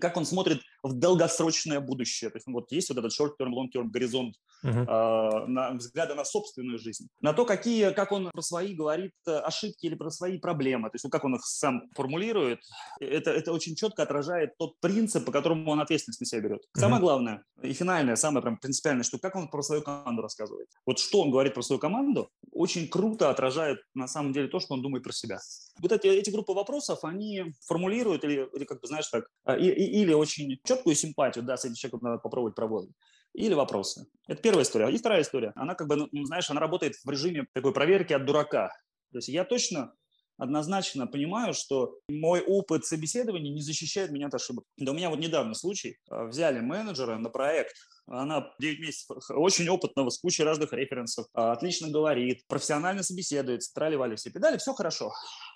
как 0.00 0.16
он 0.16 0.24
смотрит 0.24 0.60
в 0.82 0.92
долгосрочное 0.92 1.80
будущее. 1.80 2.30
То 2.30 2.36
есть 2.36 2.46
вот 2.46 2.72
есть 2.72 2.88
вот 2.90 2.98
этот 2.98 3.12
short-term, 3.12 3.50
long-term 3.50 3.88
горизонт 3.90 4.34
uh-huh. 4.64 4.84
э, 4.84 5.46
на 5.46 5.72
взгляда 5.72 6.14
на 6.14 6.24
собственную 6.24 6.78
жизнь, 6.78 7.08
на 7.20 7.32
то, 7.32 7.44
какие, 7.44 7.92
как 7.92 8.12
он 8.12 8.30
про 8.30 8.42
свои 8.42 8.74
говорит 8.74 9.12
э, 9.26 9.36
ошибки 9.38 9.86
или 9.86 9.94
про 9.94 10.10
свои 10.10 10.38
проблемы, 10.38 10.88
то 10.90 10.94
есть 10.94 11.04
вот 11.04 11.12
как 11.12 11.24
он 11.24 11.36
их 11.36 11.44
сам 11.44 11.88
формулирует, 11.94 12.60
это, 13.00 13.30
это 13.30 13.52
очень 13.52 13.74
четко 13.74 14.02
отражает 14.02 14.56
тот 14.58 14.78
принцип, 14.80 15.24
по 15.24 15.32
которому 15.32 15.70
он 15.70 15.80
ответственность 15.80 16.20
на 16.20 16.26
себя 16.26 16.40
берет. 16.40 16.60
Uh-huh. 16.60 16.80
Самое 16.80 17.00
главное 17.00 17.44
и 17.62 17.72
финальное, 17.72 18.16
самое 18.16 18.42
прям 18.42 18.58
принципиальное, 18.58 19.04
что 19.04 19.18
как 19.18 19.36
он 19.36 19.48
про 19.48 19.62
свою 19.62 19.82
команду 19.82 20.22
рассказывает. 20.22 20.68
Вот 20.86 20.98
что 20.98 21.22
он 21.22 21.30
говорит 21.30 21.54
про 21.54 21.62
свою 21.62 21.80
команду, 21.80 22.30
очень 22.52 22.88
круто 22.88 23.30
отражает 23.30 23.78
на 23.94 24.06
самом 24.06 24.32
деле 24.32 24.48
то, 24.48 24.60
что 24.60 24.74
он 24.74 24.82
думает 24.82 25.04
про 25.04 25.12
себя. 25.12 25.38
Вот 25.80 25.92
эти, 25.92 26.06
эти 26.06 26.30
группы 26.30 26.52
вопросов, 26.52 27.00
они 27.02 27.54
формулируют 27.66 28.24
или, 28.24 28.48
или 28.54 28.64
как 28.64 28.80
бы, 28.80 28.86
знаешь, 28.86 29.08
так, 29.08 29.24
а, 29.44 29.56
и, 29.56 29.68
и, 29.68 30.02
или 30.02 30.12
очень 30.12 30.58
четкую 30.78 30.96
симпатию, 30.96 31.44
да, 31.44 31.56
с 31.56 31.64
этим 31.64 31.74
человеком 31.74 32.00
надо 32.02 32.18
попробовать 32.18 32.54
проводить, 32.54 32.94
или 33.34 33.54
вопросы. 33.54 34.06
Это 34.26 34.40
первая 34.40 34.64
история. 34.64 34.90
И 34.90 34.98
вторая 34.98 35.22
история, 35.22 35.52
она 35.54 35.74
как 35.74 35.88
бы, 35.88 35.96
ну, 35.96 36.24
знаешь, 36.24 36.50
она 36.50 36.60
работает 36.60 36.94
в 37.04 37.10
режиме 37.10 37.46
такой 37.52 37.72
проверки 37.72 38.12
от 38.12 38.24
дурака. 38.24 38.68
То 39.12 39.18
есть 39.18 39.28
я 39.28 39.44
точно 39.44 39.92
однозначно 40.38 41.06
понимаю, 41.06 41.52
что 41.52 41.98
мой 42.08 42.40
опыт 42.40 42.86
собеседования 42.86 43.52
не 43.52 43.60
защищает 43.60 44.10
меня 44.10 44.28
от 44.28 44.34
ошибок. 44.34 44.64
Да 44.76 44.92
у 44.92 44.94
меня 44.94 45.10
вот 45.10 45.18
недавно 45.18 45.54
случай. 45.54 45.98
А, 46.08 46.24
взяли 46.24 46.60
менеджера 46.60 47.18
на 47.18 47.28
проект, 47.28 47.74
она 48.06 48.50
9 48.58 48.80
месяцев, 48.80 49.18
очень 49.28 49.68
опытного, 49.68 50.08
с 50.08 50.18
кучей 50.18 50.44
разных 50.44 50.72
референсов, 50.72 51.26
а, 51.34 51.52
отлично 51.52 51.90
говорит, 51.90 52.46
профессионально 52.46 53.02
собеседует, 53.02 53.62
трали-вали 53.74 54.16
все 54.16 54.30
педали, 54.30 54.56
все 54.56 54.72
хорошо. 54.72 55.12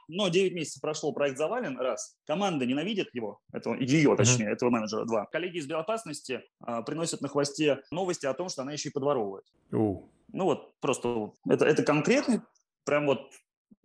Но 0.08 0.28
9 0.28 0.52
месяцев 0.52 0.82
прошло, 0.82 1.12
проект 1.12 1.38
завален, 1.38 1.78
раз. 1.78 2.16
Команда 2.26 2.66
ненавидит 2.66 3.14
его, 3.14 3.38
этого, 3.52 3.76
ее, 3.76 4.16
точнее, 4.16 4.50
этого 4.50 4.68
менеджера, 4.70 5.06
два. 5.06 5.26
Коллеги 5.26 5.58
из 5.58 5.66
безопасности 5.66 6.42
а, 6.60 6.82
приносят 6.82 7.20
на 7.20 7.28
хвосте 7.28 7.82
новости 7.92 8.26
о 8.26 8.34
том, 8.34 8.48
что 8.48 8.62
она 8.62 8.72
еще 8.72 8.88
и 8.88 8.92
подворовывает. 8.92 9.44
Ну 10.32 10.44
вот, 10.44 10.78
просто 10.80 11.30
это, 11.46 11.66
это 11.66 11.82
конкретный, 11.82 12.40
прям 12.84 13.06
вот 13.06 13.30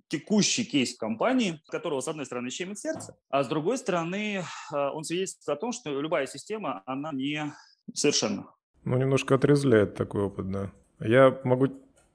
текущий 0.07 0.63
кейс 0.65 0.95
компании, 0.97 1.61
которого, 1.67 2.01
с 2.01 2.07
одной 2.07 2.25
стороны, 2.25 2.49
щемит 2.49 2.79
сердце, 2.79 3.17
а 3.29 3.43
с 3.43 3.47
другой 3.47 3.77
стороны, 3.77 4.43
а, 4.71 4.91
он 4.91 5.03
свидетельствует 5.03 5.57
о 5.57 5.59
том, 5.59 5.71
что 5.71 5.89
любая 6.01 6.27
система, 6.27 6.83
она 6.85 7.11
не 7.11 7.53
совершенна. 7.93 8.47
Ну, 8.83 8.97
немножко 8.97 9.35
отрезляет 9.35 9.95
такой 9.95 10.23
опыт, 10.23 10.49
да. 10.49 10.71
Я 10.99 11.39
могу 11.43 11.67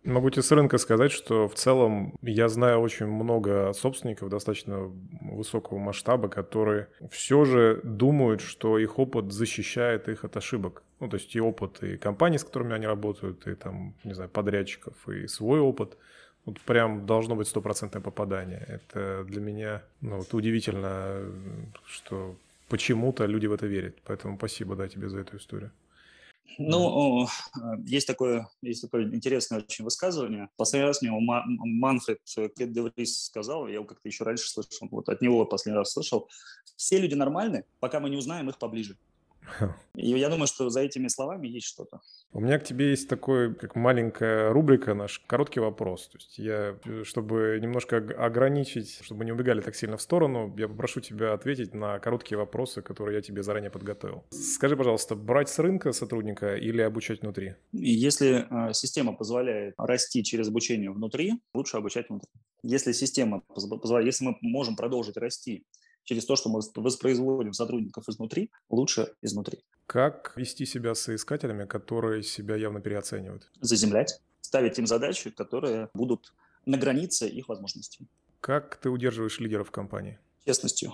Могу 0.05 0.31
тебе 0.31 0.43
с 0.43 0.51
рынка 0.51 0.79
сказать, 0.79 1.13
что 1.13 1.47
в 1.47 1.55
целом 1.55 2.17
я 2.23 2.49
знаю 2.49 2.81
очень 2.81 3.07
много 3.07 3.73
собственников 3.73 4.31
достаточно 4.31 4.91
высокого 5.21 5.79
масштаба, 5.79 6.29
которые 6.29 6.89
все 7.09 7.45
же 7.45 7.81
думают, 7.85 8.41
что 8.41 8.79
их 8.79 8.99
опыт 8.99 9.31
защищает 9.31 10.09
их 10.09 10.25
от 10.25 10.37
ошибок. 10.37 10.83
Ну, 10.99 11.09
то 11.09 11.19
есть 11.19 11.37
и 11.37 11.41
опыт 11.41 11.85
и 11.85 11.97
компаний, 11.99 12.39
с 12.39 12.45
которыми 12.45 12.75
они 12.75 12.85
работают, 12.85 13.47
и 13.47 13.55
там, 13.55 13.95
не 14.03 14.13
знаю, 14.13 14.29
подрядчиков, 14.29 15.09
и 15.09 15.29
свой 15.29 15.61
опыт– 15.61 15.97
вот 16.45 16.61
прям 16.61 17.07
должно 17.07 17.37
быть 17.37 17.49
стопроцентное 17.49 18.03
попадание. 18.03 18.65
Это 18.69 19.25
для 19.25 19.41
меня 19.41 19.83
ну, 20.01 20.19
вот 20.19 20.35
удивительно, 20.35 21.23
что 21.87 22.37
почему-то 22.69 23.27
люди 23.27 23.47
в 23.47 23.53
это 23.53 23.67
верят. 23.67 23.97
Поэтому 24.05 24.37
спасибо, 24.37 24.75
да, 24.75 24.89
тебе 24.89 25.09
за 25.09 25.21
эту 25.21 25.37
историю. 25.37 25.71
Ну, 26.59 27.29
есть 27.87 28.07
такое, 28.07 28.49
есть 28.61 28.83
такое 28.83 29.05
интересное 29.05 29.61
очень 29.61 29.85
высказывание. 29.85 30.49
Последний 30.57 30.87
раз 30.87 31.01
мне 31.01 31.13
Манфред 31.13 32.19
Кетдеврис 32.57 33.27
сказал, 33.27 33.69
я 33.69 33.75
его 33.75 33.85
как-то 33.85 34.09
еще 34.09 34.25
раньше 34.25 34.51
слышал, 34.51 34.89
вот 34.91 35.09
от 35.09 35.23
него 35.23 35.47
последний 35.47 35.79
раз 35.79 35.93
слышал, 35.93 36.29
все 36.77 36.99
люди 36.99 37.15
нормальны, 37.15 37.65
пока 37.81 38.01
мы 38.01 38.11
не 38.11 38.17
узнаем 38.17 38.51
их 38.51 38.59
поближе. 38.59 38.97
И 39.95 40.11
я 40.11 40.29
думаю, 40.29 40.47
что 40.47 40.69
за 40.71 40.81
этими 40.81 41.09
словами 41.09 41.49
есть 41.49 41.67
что-то. 41.67 42.01
У 42.33 42.41
меня 42.41 42.59
к 42.59 42.65
тебе 42.65 42.91
есть 42.91 43.09
такой, 43.09 43.55
как 43.55 43.77
маленькая 43.77 44.51
рубрика 44.51 44.95
наш, 44.95 45.19
короткий 45.27 45.61
вопрос. 45.61 46.09
То 46.09 46.19
есть 46.19 46.39
я, 46.39 46.79
чтобы 47.05 47.59
немножко 47.61 47.97
ограничить, 47.97 49.01
чтобы 49.03 49.25
не 49.25 49.33
убегали 49.33 49.61
так 49.61 49.75
сильно 49.75 49.97
в 49.97 50.03
сторону, 50.03 50.55
я 50.57 50.69
попрошу 50.69 51.01
тебя 51.01 51.35
ответить 51.35 51.75
на 51.75 51.99
короткие 51.99 52.39
вопросы, 52.39 52.81
которые 52.81 53.17
я 53.17 53.23
тебе 53.23 53.43
заранее 53.43 53.71
подготовил. 53.71 54.25
Скажи, 54.31 54.77
пожалуйста, 54.77 55.15
брать 55.15 55.51
с 55.51 55.59
рынка 55.59 55.93
сотрудника 55.93 56.57
или 56.57 56.81
обучать 56.81 57.21
внутри? 57.21 57.55
Если 57.73 58.47
э, 58.49 58.73
система 58.73 59.15
позволяет 59.15 59.75
расти 59.77 60.25
через 60.25 60.49
обучение 60.49 60.91
внутри, 60.91 61.35
лучше 61.53 61.77
обучать 61.77 62.09
внутри. 62.09 62.31
Если 62.63 62.93
система 62.93 63.41
позволяет, 63.41 64.07
если 64.07 64.25
мы 64.25 64.37
можем 64.41 64.77
продолжить 64.77 65.17
расти 65.17 65.67
через 66.05 66.25
то, 66.25 66.37
что 66.37 66.49
мы 66.49 66.61
воспроизводим 66.77 67.53
сотрудников 67.53 68.09
изнутри, 68.09 68.51
лучше 68.71 69.15
изнутри. 69.23 69.65
Как 69.87 70.33
вести 70.37 70.67
себя 70.67 70.95
с 70.95 71.01
соискателями, 71.01 71.67
которые 71.67 72.23
себя 72.23 72.57
явно 72.57 72.81
переоценивают? 72.81 73.51
Заземлять, 73.61 74.21
ставить 74.41 74.79
им 74.79 74.87
задачи, 74.87 75.31
которые 75.31 75.89
будут 75.95 76.33
на 76.67 76.79
границе 76.79 77.29
их 77.29 77.49
возможностей. 77.49 78.09
Как 78.41 78.77
ты 78.77 78.91
удерживаешь 78.91 79.41
лидеров 79.41 79.71
компании? 79.71 80.19
Честностью. 80.45 80.93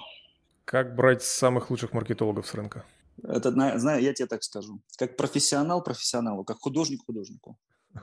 Как 0.64 0.94
брать 0.94 1.22
самых 1.22 1.70
лучших 1.70 1.92
маркетологов 1.92 2.46
с 2.46 2.54
рынка? 2.54 2.84
Это, 3.22 3.50
знаю, 3.50 4.02
я 4.02 4.12
тебе 4.12 4.26
так 4.26 4.42
скажу. 4.42 4.80
Как 4.96 5.16
профессионал 5.16 5.82
профессионалу, 5.82 6.44
как 6.44 6.58
художник 6.58 7.04
художнику. 7.04 7.58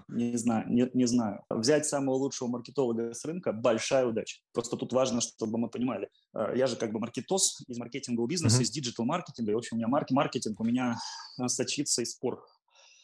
Не 0.08 0.36
знаю, 0.38 0.66
не, 0.68 0.90
не 0.94 1.06
знаю. 1.06 1.44
Взять 1.50 1.86
самого 1.86 2.16
лучшего 2.16 2.48
маркетолога 2.48 3.14
с 3.14 3.24
рынка– 3.26 3.52
большая 3.54 4.06
удача. 4.06 4.40
Просто 4.54 4.78
тут 4.78 4.94
важно, 4.94 5.22
чтобы 5.22 5.58
мы 5.58 5.70
понимали. 5.70 6.10
Э, 6.34 6.54
я 6.56 6.68
же 6.68 6.76
как 6.76 6.92
бы 6.92 7.00
маркетос 7.00 7.62
из 7.68 7.78
маркетингового 7.78 8.28
бизнеса, 8.28 8.60
mm-hmm. 8.60 8.64
из 8.64 8.72
диджитал-маркетинга. 8.72 9.52
И, 9.52 9.56
в 9.56 9.58
общем, 9.58 9.78
у 9.78 9.78
меня 9.78 9.88
марк- 9.88 10.12
маркетинг 10.12 10.60
у 10.60 10.64
меня 10.64 10.98
э, 11.40 11.48
сочится 11.48 12.02
из 12.02 12.12
спор. 12.12 12.44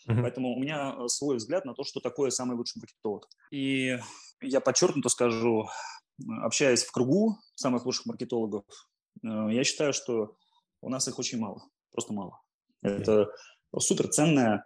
Mm-hmm. 0.07 0.21
Поэтому 0.21 0.55
у 0.55 0.59
меня 0.59 0.95
э, 0.97 1.07
свой 1.07 1.37
взгляд 1.37 1.65
на 1.65 1.73
то, 1.73 1.83
что 1.83 1.99
такое 1.99 2.29
самый 2.29 2.57
лучший 2.57 2.79
маркетолог. 2.79 3.27
И 3.51 3.97
я 4.41 4.59
подчеркнуто 4.59 5.09
скажу, 5.09 5.67
общаясь 6.41 6.83
в 6.83 6.91
кругу 6.91 7.37
самых 7.55 7.85
лучших 7.85 8.07
маркетологов, 8.07 8.65
я 9.23 9.63
считаю, 9.63 9.93
что 9.93 10.35
у 10.81 10.89
нас 10.89 11.07
их 11.07 11.19
очень 11.19 11.37
мало, 11.37 11.61
просто 11.91 12.13
мало. 12.13 12.41
Это 12.81 13.27
супер 13.77 14.07
ценная 14.07 14.65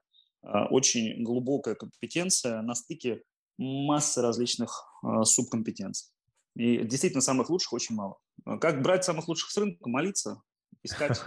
очень 0.69 1.23
глубокая 1.23 1.75
компетенция 1.75 2.61
на 2.61 2.75
стыке 2.75 3.21
массы 3.57 4.21
различных 4.21 4.85
а, 5.01 5.23
субкомпетенций. 5.23 6.11
И 6.55 6.77
действительно 6.79 7.21
самых 7.21 7.49
лучших 7.49 7.73
очень 7.73 7.95
мало. 7.95 8.17
А 8.45 8.57
как 8.57 8.81
брать 8.81 9.03
самых 9.03 9.27
лучших 9.27 9.51
с 9.51 9.57
рынка? 9.57 9.89
Молиться, 9.89 10.41
искать. 10.83 11.19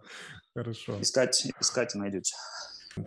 Хорошо. 0.54 1.00
Искать, 1.00 1.46
искать 1.60 1.94
и 1.94 1.98
найдете. 1.98 2.34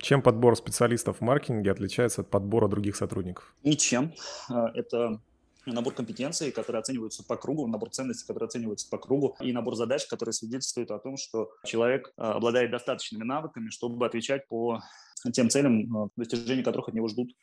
Чем 0.01 0.21
подбор 0.21 0.55
специалистов 0.55 1.17
в 1.17 1.21
маркетинге 1.21 1.71
отличается 1.71 2.21
от 2.21 2.29
подбора 2.29 2.67
других 2.67 2.95
сотрудников? 2.95 3.55
Ничем. 3.63 4.13
Это 4.49 5.19
набор 5.65 5.93
компетенций, 5.93 6.51
которые 6.51 6.81
оцениваются 6.81 7.23
по 7.23 7.35
кругу, 7.37 7.65
набор 7.67 7.89
ценностей, 7.89 8.25
которые 8.27 8.47
оцениваются 8.47 8.87
по 8.89 8.97
кругу, 8.97 9.35
и 9.39 9.51
набор 9.51 9.75
задач, 9.75 10.05
которые 10.05 10.33
свидетельствуют 10.33 10.91
о 10.91 10.99
том, 10.99 11.17
что 11.17 11.49
человек 11.65 12.13
обладает 12.17 12.71
достаточными 12.71 13.23
навыками, 13.23 13.69
чтобы 13.69 14.05
отвечать 14.05 14.47
по 14.47 14.81
тем 15.33 15.49
целям, 15.49 16.05
э, 16.05 16.09
достижения 16.15 16.63
которых 16.63 16.89
от 16.89 16.95
него 16.95 17.07
ждут 17.07 17.35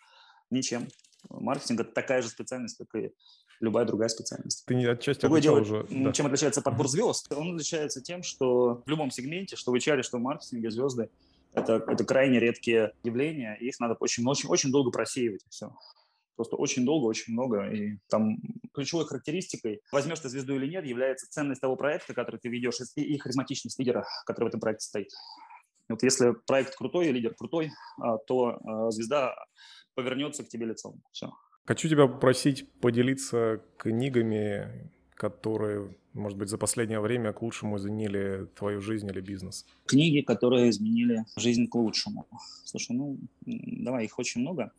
ничем. 0.51 0.89
Маркетинг– 1.29 1.81
это 1.81 1.93
такая 1.93 2.23
же 2.23 2.29
специальность, 2.29 2.77
как 2.79 2.95
и 2.95 3.13
любая 3.61 3.85
другая 3.85 4.09
специальность. 4.09 4.65
Ты 4.67 4.75
не 4.75 4.85
отчасти 4.85 5.23
Другое 5.23 5.41
дело, 5.41 5.61
уже. 5.61 5.87
Да. 5.91 6.13
Чем 6.13 6.27
отличается 6.27 6.63
подбор 6.63 6.89
звезд? 6.89 7.33
Он 7.33 7.55
отличается 7.55 8.01
тем, 8.01 8.23
что 8.23 8.83
в 8.85 8.89
любом 8.89 9.11
сегменте, 9.11 9.57
что 9.57 9.73
в 9.73 9.75
HR, 9.75 10.03
что 10.03 10.19
в 10.19 10.21
маркетинге, 10.21 10.71
звезды 10.71 11.09
это, 11.57 11.83
это 11.89 12.05
крайне 12.05 12.39
редкие 12.39 12.93
явления, 13.03 13.57
и 13.59 13.69
их 13.69 13.81
надо 13.81 13.95
очень, 13.95 14.27
очень, 14.27 14.49
очень 14.49 14.71
долго 14.71 14.91
просеивать, 14.91 15.43
и 15.45 15.49
все. 15.49 15.75
Просто 16.37 16.57
очень 16.57 16.85
долго, 16.85 17.07
очень 17.07 17.33
много. 17.33 17.71
И 17.71 17.97
там 18.09 18.37
ключевой 18.75 19.07
характеристикой, 19.07 19.81
возьмешь 19.91 20.21
ты 20.21 20.29
звезду 20.29 20.55
или 20.55 20.67
нет, 20.67 20.85
является 20.85 21.27
ценность 21.31 21.63
того 21.63 21.77
проекта, 21.77 22.13
который 22.13 22.39
ты 22.39 22.51
ведешь, 22.51 22.77
и, 22.97 23.03
и 23.03 23.19
харизматичность 23.19 23.79
лидера, 23.79 24.07
который 24.27 24.45
в 24.45 24.49
этом 24.49 24.61
проекте 24.61 24.87
стоит. 24.87 25.09
Вот 25.89 26.03
если 26.03 26.35
проект 26.47 26.75
крутой, 26.77 27.09
лидер 27.09 27.35
крутой, 27.35 27.71
а, 28.01 28.19
то 28.19 28.59
а, 28.65 28.91
звезда 28.91 29.35
повернется 29.95 30.45
к 30.45 30.49
тебе 30.49 30.67
лицом. 30.67 31.03
Все. 31.13 31.33
Хочу 31.65 31.89
тебя 31.89 32.07
попросить 32.07 32.71
поделиться 32.81 33.61
книгами, 33.77 34.91
которые, 35.15 35.97
может 36.13 36.39
быть, 36.39 36.49
за 36.49 36.59
последнее 36.59 37.01
время 37.01 37.33
к 37.33 37.43
лучшему 37.43 37.77
изменили 37.77 38.47
твою 38.55 38.81
жизнь 38.81 39.09
или 39.09 39.21
бизнес? 39.21 39.67
Книги, 39.87 40.21
которые 40.21 40.71
изменили 40.71 41.25
жизнь 41.37 41.67
к 41.67 41.75
лучшему. 41.75 42.27
Слушай, 42.65 42.97
ну, 42.97 43.19
давай, 43.45 44.05
их 44.05 44.19
очень 44.19 44.43
много. 44.43 44.73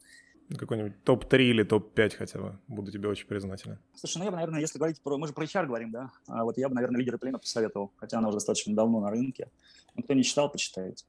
Какой-нибудь 0.56 1.04
топ-3 1.04 1.38
или 1.42 1.64
топ-5 1.64 2.16
хотя 2.16 2.40
бы. 2.40 2.58
Буду 2.68 2.92
тебе 2.92 3.10
очень 3.10 3.28
признателен. 3.28 3.80
Слушай, 3.96 4.20
ну 4.20 4.24
я 4.26 4.32
бы, 4.32 4.38
наверное, 4.38 4.62
если 4.62 4.78
говорить 4.78 5.02
про... 5.02 5.18
Мы 5.18 5.28
же 5.28 5.34
про 5.34 5.44
HR 5.44 5.66
говорим, 5.66 5.92
да? 5.92 6.12
А 6.28 6.46
вот 6.46 6.58
я 6.58 6.70
бы, 6.70 6.76
наверное, 6.76 7.00
лидера 7.00 7.18
плена 7.18 7.38
посоветовал, 7.38 7.92
хотя 7.98 8.20
она 8.20 8.30
уже 8.30 8.38
достаточно 8.38 8.74
давно 8.74 9.02
на 9.02 9.10
рынке. 9.10 9.52
Но 9.96 10.04
кто 10.04 10.14
не 10.14 10.24
читал, 10.24 10.50
почитайте. 10.50 11.06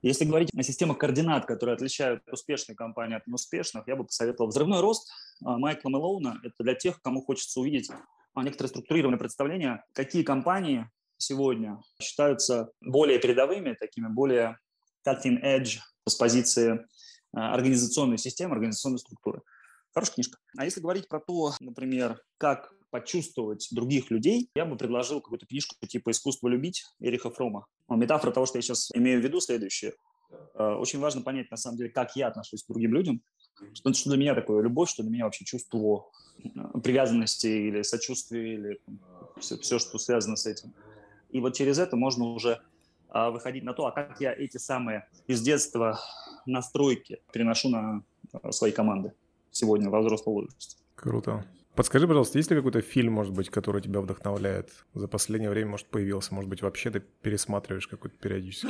Если 0.00 0.24
говорить 0.24 0.50
о 0.56 0.62
системах 0.62 0.98
координат, 0.98 1.46
которые 1.46 1.74
отличают 1.74 2.22
успешные 2.32 2.74
компании 2.74 3.16
от 3.16 3.26
неуспешных, 3.26 3.86
я 3.86 3.94
бы 3.94 4.04
посоветовал 4.04 4.50
«Взрывной 4.50 4.80
рост» 4.80 5.08
а, 5.44 5.58
Майкла 5.58 5.90
Мэлоуна. 5.90 6.40
Это 6.42 6.64
для 6.64 6.74
тех, 6.74 7.00
кому 7.02 7.22
хочется 7.22 7.60
увидеть 7.60 7.90
а, 8.34 8.42
некоторое 8.42 8.68
структурированное 8.68 9.18
представление, 9.18 9.84
какие 9.92 10.24
компании 10.24 10.90
сегодня 11.18 11.80
считаются 12.00 12.72
более 12.80 13.20
передовыми, 13.20 13.74
такими 13.74 14.08
более 14.08 14.58
cutting 15.06 15.40
edge 15.40 15.78
с 16.08 16.16
позиции 16.16 16.84
а, 17.32 17.54
организационной 17.54 18.18
системы, 18.18 18.54
организационной 18.54 18.98
структуры. 18.98 19.42
Хорошая 19.94 20.14
книжка. 20.14 20.38
А 20.56 20.64
если 20.64 20.80
говорить 20.80 21.08
про 21.08 21.20
то, 21.20 21.52
например, 21.60 22.22
как 22.38 22.72
почувствовать 22.90 23.68
других 23.70 24.10
людей, 24.10 24.50
я 24.54 24.64
бы 24.64 24.76
предложил 24.76 25.20
какую-то 25.20 25.46
книжку 25.46 25.74
типа 25.86 26.10
«Искусство 26.10 26.48
любить» 26.48 26.84
Эриха 27.00 27.30
Фрома. 27.30 27.66
Метафора 27.88 28.32
того, 28.32 28.46
что 28.46 28.58
я 28.58 28.62
сейчас 28.62 28.90
имею 28.94 29.20
в 29.20 29.24
виду, 29.24 29.40
следующее. 29.40 29.94
А, 30.54 30.76
очень 30.76 30.98
важно 30.98 31.22
понять, 31.22 31.50
на 31.50 31.56
самом 31.56 31.78
деле, 31.78 31.90
как 31.90 32.16
я 32.16 32.28
отношусь 32.28 32.62
к 32.62 32.68
другим 32.68 32.92
людям, 32.92 33.22
что, 33.74 33.92
что 33.92 34.10
для 34.10 34.18
меня 34.18 34.34
такое 34.34 34.62
любовь, 34.62 34.90
что 34.90 35.02
для 35.02 35.12
меня 35.12 35.24
вообще 35.24 35.44
чувство 35.44 36.10
а, 36.54 36.78
привязанности 36.80 37.46
или 37.46 37.82
сочувствия, 37.82 38.54
или 38.54 38.80
все, 39.38 39.58
все, 39.58 39.78
что 39.78 39.98
связано 39.98 40.36
с 40.36 40.46
этим. 40.46 40.74
И 41.30 41.40
вот 41.40 41.54
через 41.54 41.78
это 41.78 41.96
можно 41.96 42.26
уже 42.26 42.60
а, 43.08 43.30
выходить 43.30 43.64
на 43.64 43.72
то, 43.72 43.86
а 43.86 43.92
как 43.92 44.20
я 44.20 44.32
эти 44.32 44.58
самые 44.58 45.08
из 45.26 45.40
детства 45.42 45.98
настройки 46.46 47.20
переношу 47.32 47.68
на 47.68 48.02
а, 48.32 48.52
свои 48.52 48.72
команды 48.72 49.12
сегодня 49.50 49.90
во 49.90 50.00
взрослом 50.00 50.34
возрасте. 50.34 50.76
Круто. 50.94 51.44
Подскажи, 51.74 52.06
пожалуйста, 52.06 52.38
есть 52.38 52.50
ли 52.50 52.56
какой-то 52.56 52.82
фильм, 52.82 53.14
может 53.14 53.32
быть, 53.32 53.48
который 53.48 53.80
тебя 53.80 54.00
вдохновляет? 54.00 54.84
За 54.94 55.08
последнее 55.08 55.48
время, 55.48 55.70
может, 55.70 55.86
появился, 55.86 56.34
может 56.34 56.50
быть, 56.50 56.60
вообще 56.60 56.90
ты 56.90 57.00
пересматриваешь 57.00 57.86
какой-то 57.86 58.16
периодически? 58.18 58.68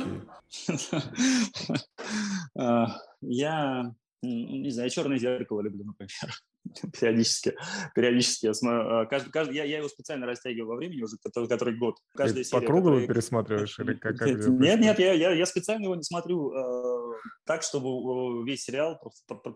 А, 2.55 2.97
я, 3.21 3.93
не 4.21 4.69
знаю, 4.69 4.89
«Черное 4.89 5.17
зеркало» 5.17 5.61
люблю, 5.61 5.83
например. 5.83 6.33
периодически. 6.99 7.55
Периодически 7.95 8.47
я 8.47 8.53
смотрю. 8.53 9.07
Каждый, 9.09 9.31
каждый, 9.31 9.55
я, 9.55 9.63
я 9.63 9.77
его 9.77 9.89
специально 9.89 10.25
растягиваю 10.25 10.69
во 10.69 10.75
времени 10.75 11.01
уже 11.01 11.17
который, 11.21 11.47
который 11.47 11.77
год. 11.77 11.97
Каждая 12.15 12.43
серия, 12.43 12.61
по 12.61 12.65
кругу 12.65 12.89
который... 12.89 13.07
пересматриваешь? 13.07 13.79
Или 13.79 13.93
как, 13.93 14.17
как 14.17 14.27
нет, 14.47 14.79
нет, 14.79 14.99
я, 14.99 15.13
я, 15.13 15.31
я 15.31 15.45
специально 15.45 15.83
его 15.85 15.95
не 15.95 16.03
смотрю 16.03 16.53
э, 16.53 17.13
так, 17.45 17.63
чтобы 17.63 18.45
весь 18.45 18.63
сериал 18.63 18.99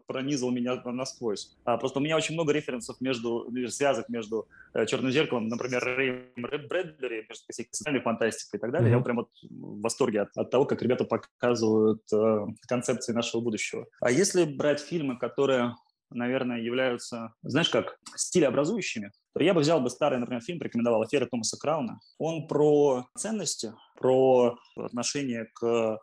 пронизывал 0.07 0.51
меня 0.51 0.81
насквозь. 0.85 1.55
А, 1.63 1.77
просто 1.77 1.99
у 1.99 2.01
меня 2.01 2.17
очень 2.17 2.33
много 2.33 2.53
референсов 2.53 2.99
между, 3.01 3.47
связок 3.69 4.09
между 4.09 4.47
э, 4.73 4.85
«Черным 4.85 5.11
зеркалом», 5.11 5.47
например, 5.47 5.83
Рэем 5.83 6.25
Брэдбери, 6.35 7.25
между 7.27 7.45
социальной 7.53 8.01
фантастикой 8.01 8.57
и 8.57 8.61
так 8.61 8.71
далее. 8.71 8.89
Mm-hmm. 8.89 8.97
Я 8.97 9.03
прям 9.03 9.17
вот 9.17 9.29
в 9.41 9.81
восторге 9.81 10.21
от, 10.21 10.37
от 10.37 10.49
того, 10.49 10.65
как 10.65 10.81
ребята 10.81 11.05
показывают 11.05 12.01
э, 12.11 12.45
концепции 12.67 13.13
нашего 13.13 13.41
будущего. 13.41 13.87
А 14.01 14.11
если 14.11 14.43
брать 14.43 14.79
фильмы, 14.79 15.17
которые 15.17 15.75
наверное, 16.09 16.59
являются, 16.59 17.33
знаешь 17.41 17.69
как, 17.69 17.97
стилеобразующими, 18.15 19.11
то 19.33 19.43
я 19.43 19.53
бы 19.53 19.61
взял 19.61 19.79
бы 19.81 19.89
старый, 19.89 20.19
например, 20.19 20.41
фильм, 20.41 20.61
рекомендовал 20.61 21.01
«Афера 21.01 21.25
Томаса 21.25 21.57
Крауна». 21.57 21.99
Он 22.17 22.47
про 22.47 23.07
ценности, 23.15 23.73
про 23.95 24.57
отношение 24.75 25.45
к 25.53 25.99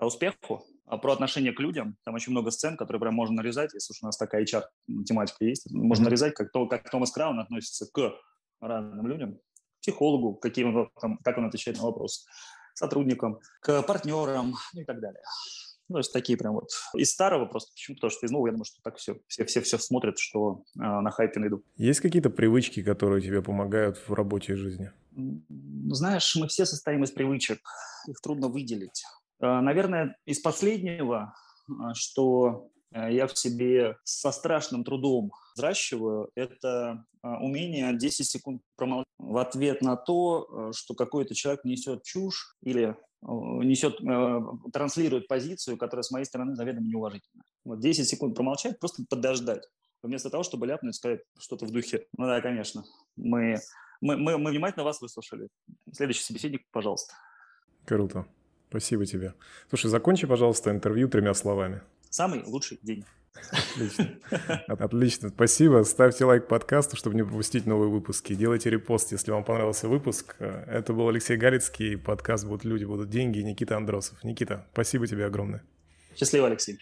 успеху, 0.00 0.64
а 0.84 0.98
про 0.98 1.12
отношение 1.12 1.52
к 1.52 1.60
людям. 1.60 1.96
Там 2.04 2.14
очень 2.14 2.32
много 2.32 2.50
сцен, 2.50 2.76
которые 2.76 3.00
прям 3.00 3.14
можно 3.14 3.36
нарезать, 3.36 3.74
если 3.74 3.92
уж 3.92 4.02
у 4.02 4.06
нас 4.06 4.16
такая 4.16 4.44
HR-тематика 4.44 5.44
есть. 5.44 5.70
Можно 5.72 6.04
нарезать, 6.04 6.34
как, 6.34 6.52
то, 6.52 6.66
как 6.66 6.88
Томас 6.90 7.10
Краун 7.10 7.40
относится 7.40 7.86
к 7.92 8.14
разным 8.60 9.06
людям, 9.06 9.38
психологу, 9.80 10.34
какие 10.34 10.64
он, 10.64 10.90
там, 11.00 11.18
как 11.18 11.38
он 11.38 11.46
отвечает 11.46 11.78
на 11.78 11.84
вопросы, 11.84 12.24
сотрудникам, 12.74 13.40
к 13.60 13.82
партнерам 13.82 14.54
и 14.74 14.84
так 14.84 15.00
далее. 15.00 15.22
Ну, 15.88 15.98
это 15.98 16.10
такие 16.12 16.36
прям 16.36 16.54
вот 16.54 16.70
из 16.94 17.12
старого 17.12 17.46
просто. 17.46 17.72
Почему? 17.72 17.96
Потому 17.96 18.10
что 18.10 18.26
из 18.26 18.30
нового, 18.30 18.48
я 18.48 18.52
думаю, 18.52 18.64
что 18.64 18.80
так 18.82 18.96
все, 18.96 19.20
все, 19.28 19.44
все, 19.44 19.60
все 19.60 19.78
смотрят, 19.78 20.18
что 20.18 20.64
э, 20.74 20.80
на 20.80 21.10
хайпе 21.10 21.38
найду. 21.38 21.62
Есть 21.76 22.00
какие-то 22.00 22.30
привычки, 22.30 22.82
которые 22.82 23.22
тебе 23.22 23.40
помогают 23.40 23.96
в 23.96 24.12
работе 24.12 24.54
и 24.54 24.56
жизни? 24.56 24.90
Знаешь, 25.88 26.34
мы 26.36 26.48
все 26.48 26.66
состоим 26.66 27.04
из 27.04 27.12
привычек. 27.12 27.60
Их 28.08 28.20
трудно 28.20 28.48
выделить. 28.48 29.04
Э, 29.40 29.60
наверное, 29.60 30.16
из 30.24 30.40
последнего, 30.40 31.34
э, 31.68 31.72
что 31.94 32.70
я 32.92 33.26
в 33.26 33.36
себе 33.36 33.96
со 34.04 34.30
страшным 34.30 34.82
трудом 34.82 35.30
взращиваю, 35.54 36.30
это 36.34 37.04
умение 37.22 37.94
10 37.94 38.26
секунд 38.26 38.62
промолчать 38.76 39.06
в 39.18 39.36
ответ 39.36 39.82
на 39.82 39.96
то, 39.96 40.70
что 40.72 40.94
какой-то 40.94 41.34
человек 41.34 41.64
несет 41.64 42.04
чушь 42.04 42.56
или 42.62 42.96
несет, 43.26 44.00
э, 44.00 44.40
транслирует 44.72 45.28
позицию, 45.28 45.76
которая 45.76 46.02
с 46.02 46.10
моей 46.10 46.24
стороны 46.24 46.54
заведомо 46.54 46.86
неуважительна. 46.86 47.42
Вот 47.64 47.80
10 47.80 48.08
секунд 48.08 48.34
промолчать, 48.34 48.78
просто 48.78 49.04
подождать, 49.08 49.66
вместо 50.02 50.30
того, 50.30 50.42
чтобы 50.42 50.66
ляпнуть, 50.66 50.94
сказать 50.94 51.20
что-то 51.38 51.66
в 51.66 51.70
духе. 51.70 52.06
Ну 52.16 52.26
да, 52.26 52.40
конечно, 52.40 52.84
мы, 53.16 53.58
мы, 54.00 54.16
мы, 54.16 54.38
мы 54.38 54.50
внимательно 54.50 54.84
вас 54.84 55.00
выслушали. 55.00 55.48
Следующий 55.92 56.22
собеседник, 56.22 56.62
пожалуйста. 56.70 57.14
Круто. 57.84 58.26
Спасибо 58.68 59.06
тебе. 59.06 59.34
Слушай, 59.68 59.90
закончи, 59.90 60.26
пожалуйста, 60.26 60.70
интервью 60.70 61.08
тремя 61.08 61.34
словами. 61.34 61.82
Самый 62.10 62.42
лучший 62.44 62.78
день. 62.82 63.04
Отлично. 63.52 64.10
Отлично. 64.68 65.28
Спасибо. 65.28 65.82
Ставьте 65.84 66.24
лайк 66.24 66.48
подкасту, 66.48 66.96
чтобы 66.96 67.16
не 67.16 67.22
пропустить 67.22 67.66
новые 67.66 67.90
выпуски. 67.90 68.34
Делайте 68.34 68.70
репост, 68.70 69.12
если 69.12 69.30
вам 69.30 69.44
понравился 69.44 69.88
выпуск. 69.88 70.36
Это 70.38 70.92
был 70.92 71.08
Алексей 71.08 71.36
Галицкий. 71.36 71.96
Подкаст 71.96 72.46
«Будут 72.46 72.64
люди, 72.64 72.84
будут 72.84 73.10
деньги» 73.10 73.40
Никита 73.40 73.76
Андросов. 73.76 74.22
Никита, 74.24 74.66
спасибо 74.72 75.06
тебе 75.06 75.26
огромное. 75.26 75.62
Счастливо, 76.16 76.46
Алексей. 76.46 76.78